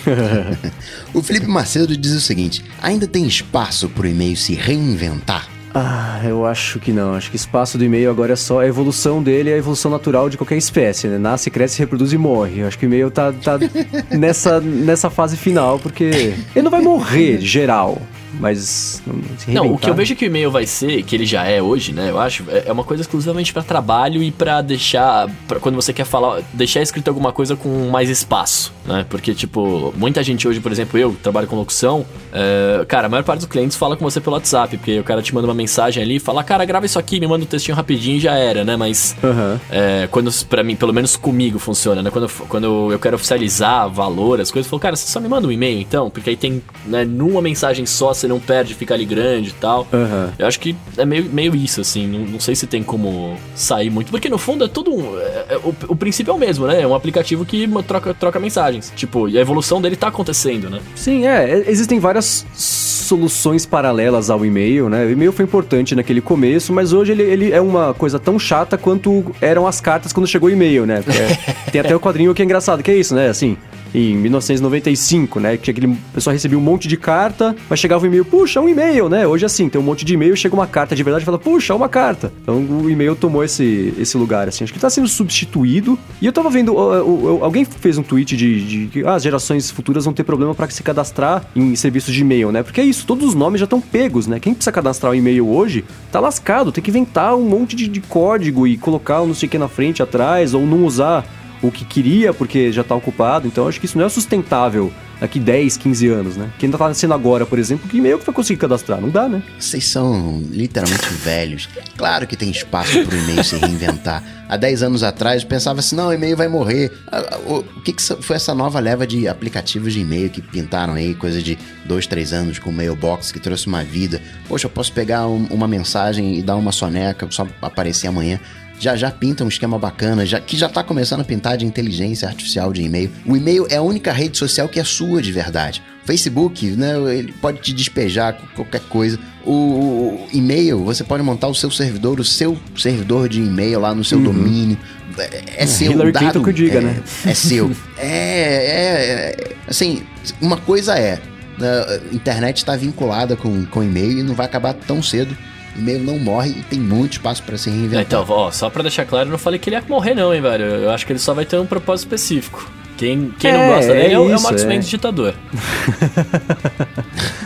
[1.13, 5.47] o Felipe Macedo diz o seguinte: ainda tem espaço pro e-mail se reinventar?
[5.73, 7.13] Ah, eu acho que não.
[7.13, 9.89] Acho que o espaço do e-mail agora é só a evolução dele, é a evolução
[9.89, 11.17] natural de qualquer espécie, né?
[11.17, 12.59] Nasce, cresce, reproduz e morre.
[12.61, 13.57] Eu acho que o e-mail tá, tá
[14.11, 18.01] nessa, nessa fase final, porque ele não vai morrer geral,
[18.39, 19.93] mas não, se Não, o que eu reinventar.
[19.95, 22.09] vejo que o e-mail vai ser, que ele já é hoje, né?
[22.09, 25.91] Eu acho, é é uma coisa exclusivamente pra trabalho e pra deixar, pra quando você
[25.93, 29.05] quer falar, deixar escrito alguma coisa com mais espaço, né?
[29.09, 33.09] Porque, tipo, muita gente hoje, por exemplo, eu que trabalho com locução, é, cara, a
[33.09, 35.53] maior parte dos clientes fala com você pelo WhatsApp, porque o cara te manda uma
[35.53, 38.35] mensagem ali e fala, cara, grava isso aqui, me manda um textinho rapidinho e já
[38.37, 38.75] era, né?
[38.75, 39.59] Mas Aham.
[39.69, 42.09] é, quando, pra mim, pelo menos comigo funciona, né?
[42.09, 45.27] Quando, eu- quando eu quero oficializar valor, as coisas, eu falo, cara, você só me
[45.27, 48.93] manda um e-mail então, porque aí tem, né, numa mensagem só, você não perde, fica
[48.93, 49.87] ali grande e tal.
[49.93, 50.33] Aham.
[50.37, 53.89] Eu acho que é meio, meio isso, assim, não, não sei se tem como sair
[53.89, 55.17] muito, porque no fundo é tudo um.
[55.19, 56.81] é- é- o, o princípio é o mesmo, né?
[56.81, 58.91] É um aplicativo que troca, troca mensagens.
[58.95, 60.79] Tipo, e a evolução dele tá acontecendo, né?
[60.95, 61.63] Sim, é.
[61.67, 62.20] Existem várias
[62.53, 65.05] soluções paralelas ao e-mail, né?
[65.05, 68.77] O e-mail foi importante naquele começo, mas hoje ele, ele é uma coisa tão chata
[68.77, 71.03] quanto eram as cartas quando chegou o e-mail, né?
[71.07, 73.27] É- tem até o quadrinho que é engraçado, que é isso, né?
[73.29, 73.57] Assim,
[73.93, 75.57] em 1995, né?
[75.57, 78.69] Que aquele o pessoal recebia um monte de carta, mas chegava o e-mail, puxa, um
[78.69, 79.25] e-mail, né?
[79.27, 81.75] Hoje assim, tem um monte de e-mail, chega uma carta de verdade e fala, puxa,
[81.75, 82.31] uma carta.
[82.41, 84.63] Então o e-mail tomou esse, esse lugar, assim.
[84.63, 85.97] Acho que tá sendo substituído.
[86.21, 89.69] E eu tava vendo, ó, ó, alguém fez um tweet de, que ah, as gerações
[89.69, 92.63] futuras vão ter problema pra se cadastrar em serviços de e-mail, né?
[92.63, 94.39] Porque é isso, todos os nomes já estão pegos, né?
[94.39, 98.01] Quem precisa cadastrar um e-mail hoje tá lascado, tem que inventar um monte de, de
[98.01, 101.25] código e colocar um não sei o que na frente, atrás, ou não usar
[101.61, 103.47] o que queria porque já tá ocupado.
[103.47, 106.49] Então acho que isso não é sustentável daqui 10, 15 anos, né?
[106.57, 108.99] Quem tá nascendo agora, por exemplo, que e-mail que vai conseguir cadastrar?
[108.99, 109.43] Não dá, né?
[109.59, 111.69] Vocês são literalmente velhos.
[111.95, 114.23] Claro que tem espaço pro e-mail se reinventar.
[114.49, 116.91] Há 10 anos atrás eu pensava assim: não, o e-mail vai morrer.
[117.11, 120.93] Ah, O o que, que foi essa nova leva de aplicativos de e-mail que pintaram
[120.93, 124.21] aí, coisa de 2, 3 anos com o Mailbox que trouxe uma vida?
[124.47, 128.39] Poxa, eu posso pegar um- uma mensagem e dar uma soneca, só aparecer amanhã.
[128.81, 132.27] Já já pinta um esquema bacana, já, que já tá começando a pintar de inteligência
[132.27, 133.11] artificial de e-mail.
[133.27, 135.83] O e-mail é a única rede social que é sua de verdade.
[136.03, 139.19] Facebook, né, ele pode te despejar com qualquer coisa.
[139.45, 144.03] O, e-mail, você pode montar o seu servidor, o seu servidor de e-mail lá no
[144.03, 144.79] seu domínio.
[145.15, 147.03] É, é seu Hillary dado, Clinton que o diga, é, né?
[147.23, 147.71] É seu.
[147.99, 150.01] é, é, é, assim,
[150.41, 151.19] uma coisa é,
[151.59, 151.69] né,
[152.11, 155.37] a internet está vinculada com, com e-mail e não vai acabar tão cedo.
[155.75, 158.01] E-mail não morre e tem muito espaço para se reinventar.
[158.01, 160.41] Então, ó, só pra deixar claro, eu não falei que ele ia morrer, não, hein,
[160.41, 160.65] velho.
[160.65, 162.69] Eu acho que ele só vai ter um propósito específico.
[163.01, 164.67] Quem, quem não É, gosta dele é, o- é o isso, Max é.
[164.67, 165.33] Mendes ditador.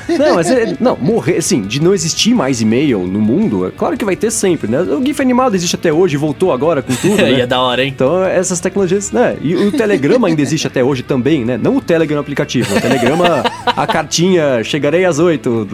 [0.07, 3.97] Não, mas é- não, morrer, assim, de não existir mais e-mail no mundo, é claro
[3.97, 4.79] que vai ter sempre, né?
[4.81, 7.45] O GIF animado existe até hoje, voltou agora com tudo, Ia né?
[7.47, 7.91] da hora, hein?
[7.93, 9.35] Então, essas tecnologias, né?
[9.41, 11.57] E o Telegrama ainda existe até hoje também, né?
[11.61, 15.67] Não o Telegram aplicativo, o Telegrama, a cartinha, chegarei às oito,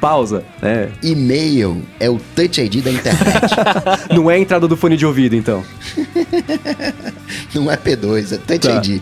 [0.00, 0.88] pausa, né?
[1.02, 3.54] E-mail é o Touch ID da internet.
[4.14, 5.62] Não é a entrada do fone de ouvido, então.
[7.54, 8.76] não é P2, é Touch Tá.
[8.76, 9.00] ID.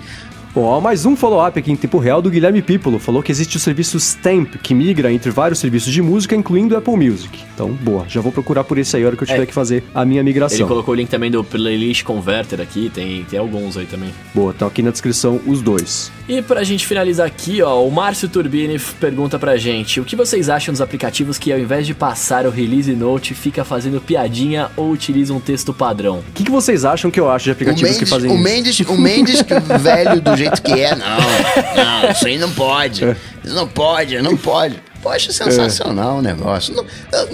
[0.53, 2.98] Bom, ó, mais um follow-up aqui em tempo real do Guilherme Pipolo.
[2.98, 6.96] Falou que existe o serviço Stamp, que migra entre vários serviços de música, incluindo Apple
[6.96, 7.38] Music.
[7.55, 9.46] Então, boa, já vou procurar por esse aí a hora que eu tiver É.
[9.46, 10.66] que fazer a minha Ele migração.
[10.66, 14.11] colocou o link também do Playlist Converter aqui, tem, tem alguns aí também.
[14.34, 16.11] Boa, estão aqui na descrição os dois.
[16.28, 20.48] E pra gente finalizar aqui, ó, o Márcio Turbini pergunta pra gente: o que vocês
[20.48, 24.90] acham dos aplicativos que ao invés de passar o release note, fica fazendo piadinha ou
[24.90, 26.18] utiliza um texto padrão?
[26.28, 28.42] O que, que vocês acham que eu acho de aplicativos Mendes, que fazem o isso?
[28.42, 29.42] Mendes, o Mendes,
[29.80, 31.07] velho do jeito que é, não,
[32.05, 33.05] não, isso aí não pode.
[33.45, 34.76] Isso não pode, não pode.
[35.03, 36.74] Poxa, sensacional o negócio.
[36.74, 36.84] Não-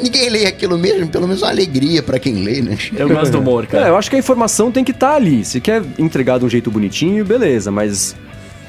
[0.00, 2.78] ninguém lê aquilo mesmo, pelo menos uma alegria pra quem lê, né?
[2.96, 3.88] Eu gosto do humor, É, cara.
[3.88, 5.44] eu acho que a informação tem que estar ali.
[5.44, 8.14] Se quer entregar de um jeito bonitinho, beleza, mas.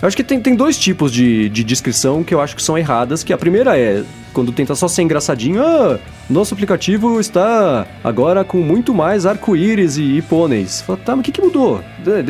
[0.01, 2.75] Eu acho que tem, tem dois tipos de, de descrição que eu acho que são
[2.77, 3.23] erradas.
[3.23, 5.61] Que a primeira é quando tenta só ser engraçadinho.
[5.61, 5.99] Ah,
[6.29, 10.81] nosso aplicativo está agora com muito mais arco-íris e, e pôneis.
[10.81, 11.83] Fala, tá, mas o que, que mudou?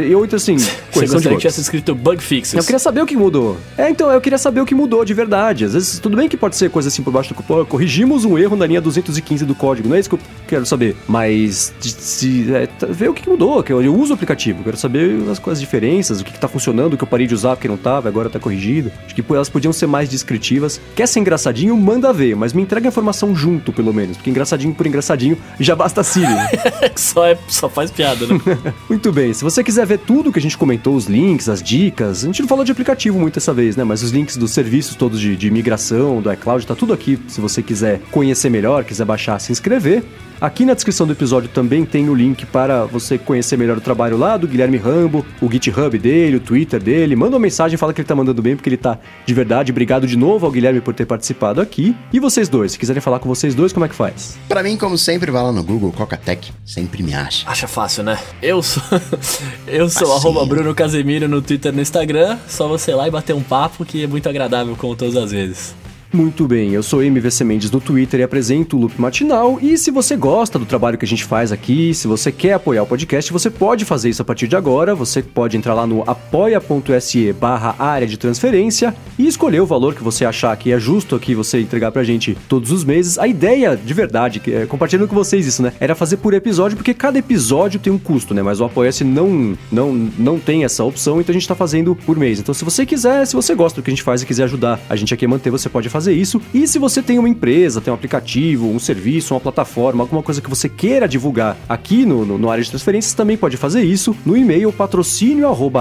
[0.04, 0.58] E outra assim,
[0.92, 2.56] Você gostaria que tivesse escrito bug fixes.
[2.56, 3.58] Eu queria saber o que mudou.
[3.78, 5.66] É, então, eu queria saber o que mudou de verdade.
[5.66, 7.64] Às vezes, tudo bem que pode ser coisa assim por baixo do cupom.
[7.66, 9.88] Corrigimos um erro na linha 215 do código.
[9.88, 10.96] Não é isso que eu quero saber.
[11.08, 13.62] Mas, se, é, tá- ver o que que mudou.
[13.62, 14.64] Que eu, eu uso o aplicativo.
[14.64, 17.34] Quero saber as, as diferenças, o que, que tá funcionando, o que eu parei de
[17.34, 18.92] usar porque não tava, agora tá corrigido.
[19.06, 20.80] Acho que elas podiam ser mais descritivas.
[20.96, 22.36] Quer ser engraçadinho, manda ver.
[22.36, 24.18] Mas me entrega a informação junto, pelo menos.
[24.18, 26.28] Porque engraçadinho por engraçadinho já basta Siri.
[26.28, 26.50] né?
[26.96, 28.40] só, é, só faz piada, né?
[28.90, 32.24] Muito bem, se você quiser ver tudo que a gente comentou, os links, as dicas,
[32.24, 33.84] a gente não falou de aplicativo muito dessa vez, né?
[33.84, 37.20] Mas os links dos serviços todos de, de migração, do iCloud, tá tudo aqui.
[37.28, 40.04] Se você quiser conhecer melhor, quiser baixar, se inscrever.
[40.40, 44.16] Aqui na descrição do episódio também tem o link para você conhecer melhor o trabalho
[44.18, 47.16] lá do Guilherme Rambo, o GitHub dele, o Twitter dele.
[47.16, 49.72] Manda uma mensagem, fala que ele tá mandando bem, porque ele tá de verdade.
[49.72, 51.96] Obrigado de novo ao Guilherme por ter participado aqui.
[52.14, 54.38] E vocês dois, se quiserem falar com vocês dois, como é que faz?
[54.48, 57.50] Pra mim, como sempre, vai lá no Google, Cocatec, sempre me acha.
[57.50, 58.20] Acha fácil, né?
[58.40, 58.84] Eu sou.
[59.66, 62.38] Eu sou arroba Bruno Casemiro no Twitter e no Instagram.
[62.48, 65.32] Só você ir lá e bater um papo que é muito agradável, como todas as
[65.32, 65.76] vezes.
[66.18, 69.60] Muito bem, eu sou MVC Mendes no Twitter e apresento o Loop Matinal.
[69.62, 72.82] E se você gosta do trabalho que a gente faz aqui, se você quer apoiar
[72.82, 74.96] o podcast, você pode fazer isso a partir de agora.
[74.96, 80.02] Você pode entrar lá no apoia.se barra área de transferência e escolher o valor que
[80.02, 83.20] você achar que é justo aqui você entregar pra gente todos os meses.
[83.20, 85.72] A ideia, de verdade, é, compartilhando com vocês isso, né?
[85.80, 88.42] Era fazer por episódio, porque cada episódio tem um custo, né?
[88.42, 92.18] Mas o Apoia-se não, não, não tem essa opção, então a gente tá fazendo por
[92.18, 92.40] mês.
[92.40, 94.80] Então se você quiser, se você gosta do que a gente faz e quiser ajudar
[94.90, 96.42] a gente aqui a manter, você pode fazer isso.
[96.54, 100.42] E se você tem uma empresa, tem um aplicativo, um serviço, uma plataforma, alguma coisa
[100.42, 104.16] que você queira divulgar aqui no, no, no área de transferências, também pode fazer isso
[104.26, 105.78] no e-mail patrocínio arroba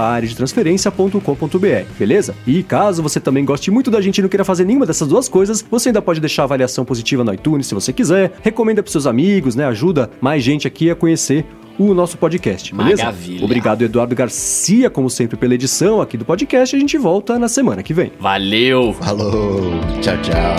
[1.97, 2.35] beleza?
[2.45, 5.27] E caso você também goste muito da gente e não queira fazer nenhuma dessas duas
[5.27, 9.07] coisas, você ainda pode deixar avaliação positiva no iTunes se você quiser, recomenda pros seus
[9.07, 9.65] amigos, né?
[9.65, 11.45] Ajuda mais gente aqui a conhecer
[11.77, 13.03] o nosso podcast, beleza?
[13.03, 13.45] Maravilha.
[13.45, 16.75] Obrigado, Eduardo Garcia, como sempre, pela edição aqui do podcast.
[16.75, 18.11] A gente volta na semana que vem.
[18.19, 18.93] Valeu!
[18.93, 19.61] Falou,
[20.01, 20.57] tchau, tchau.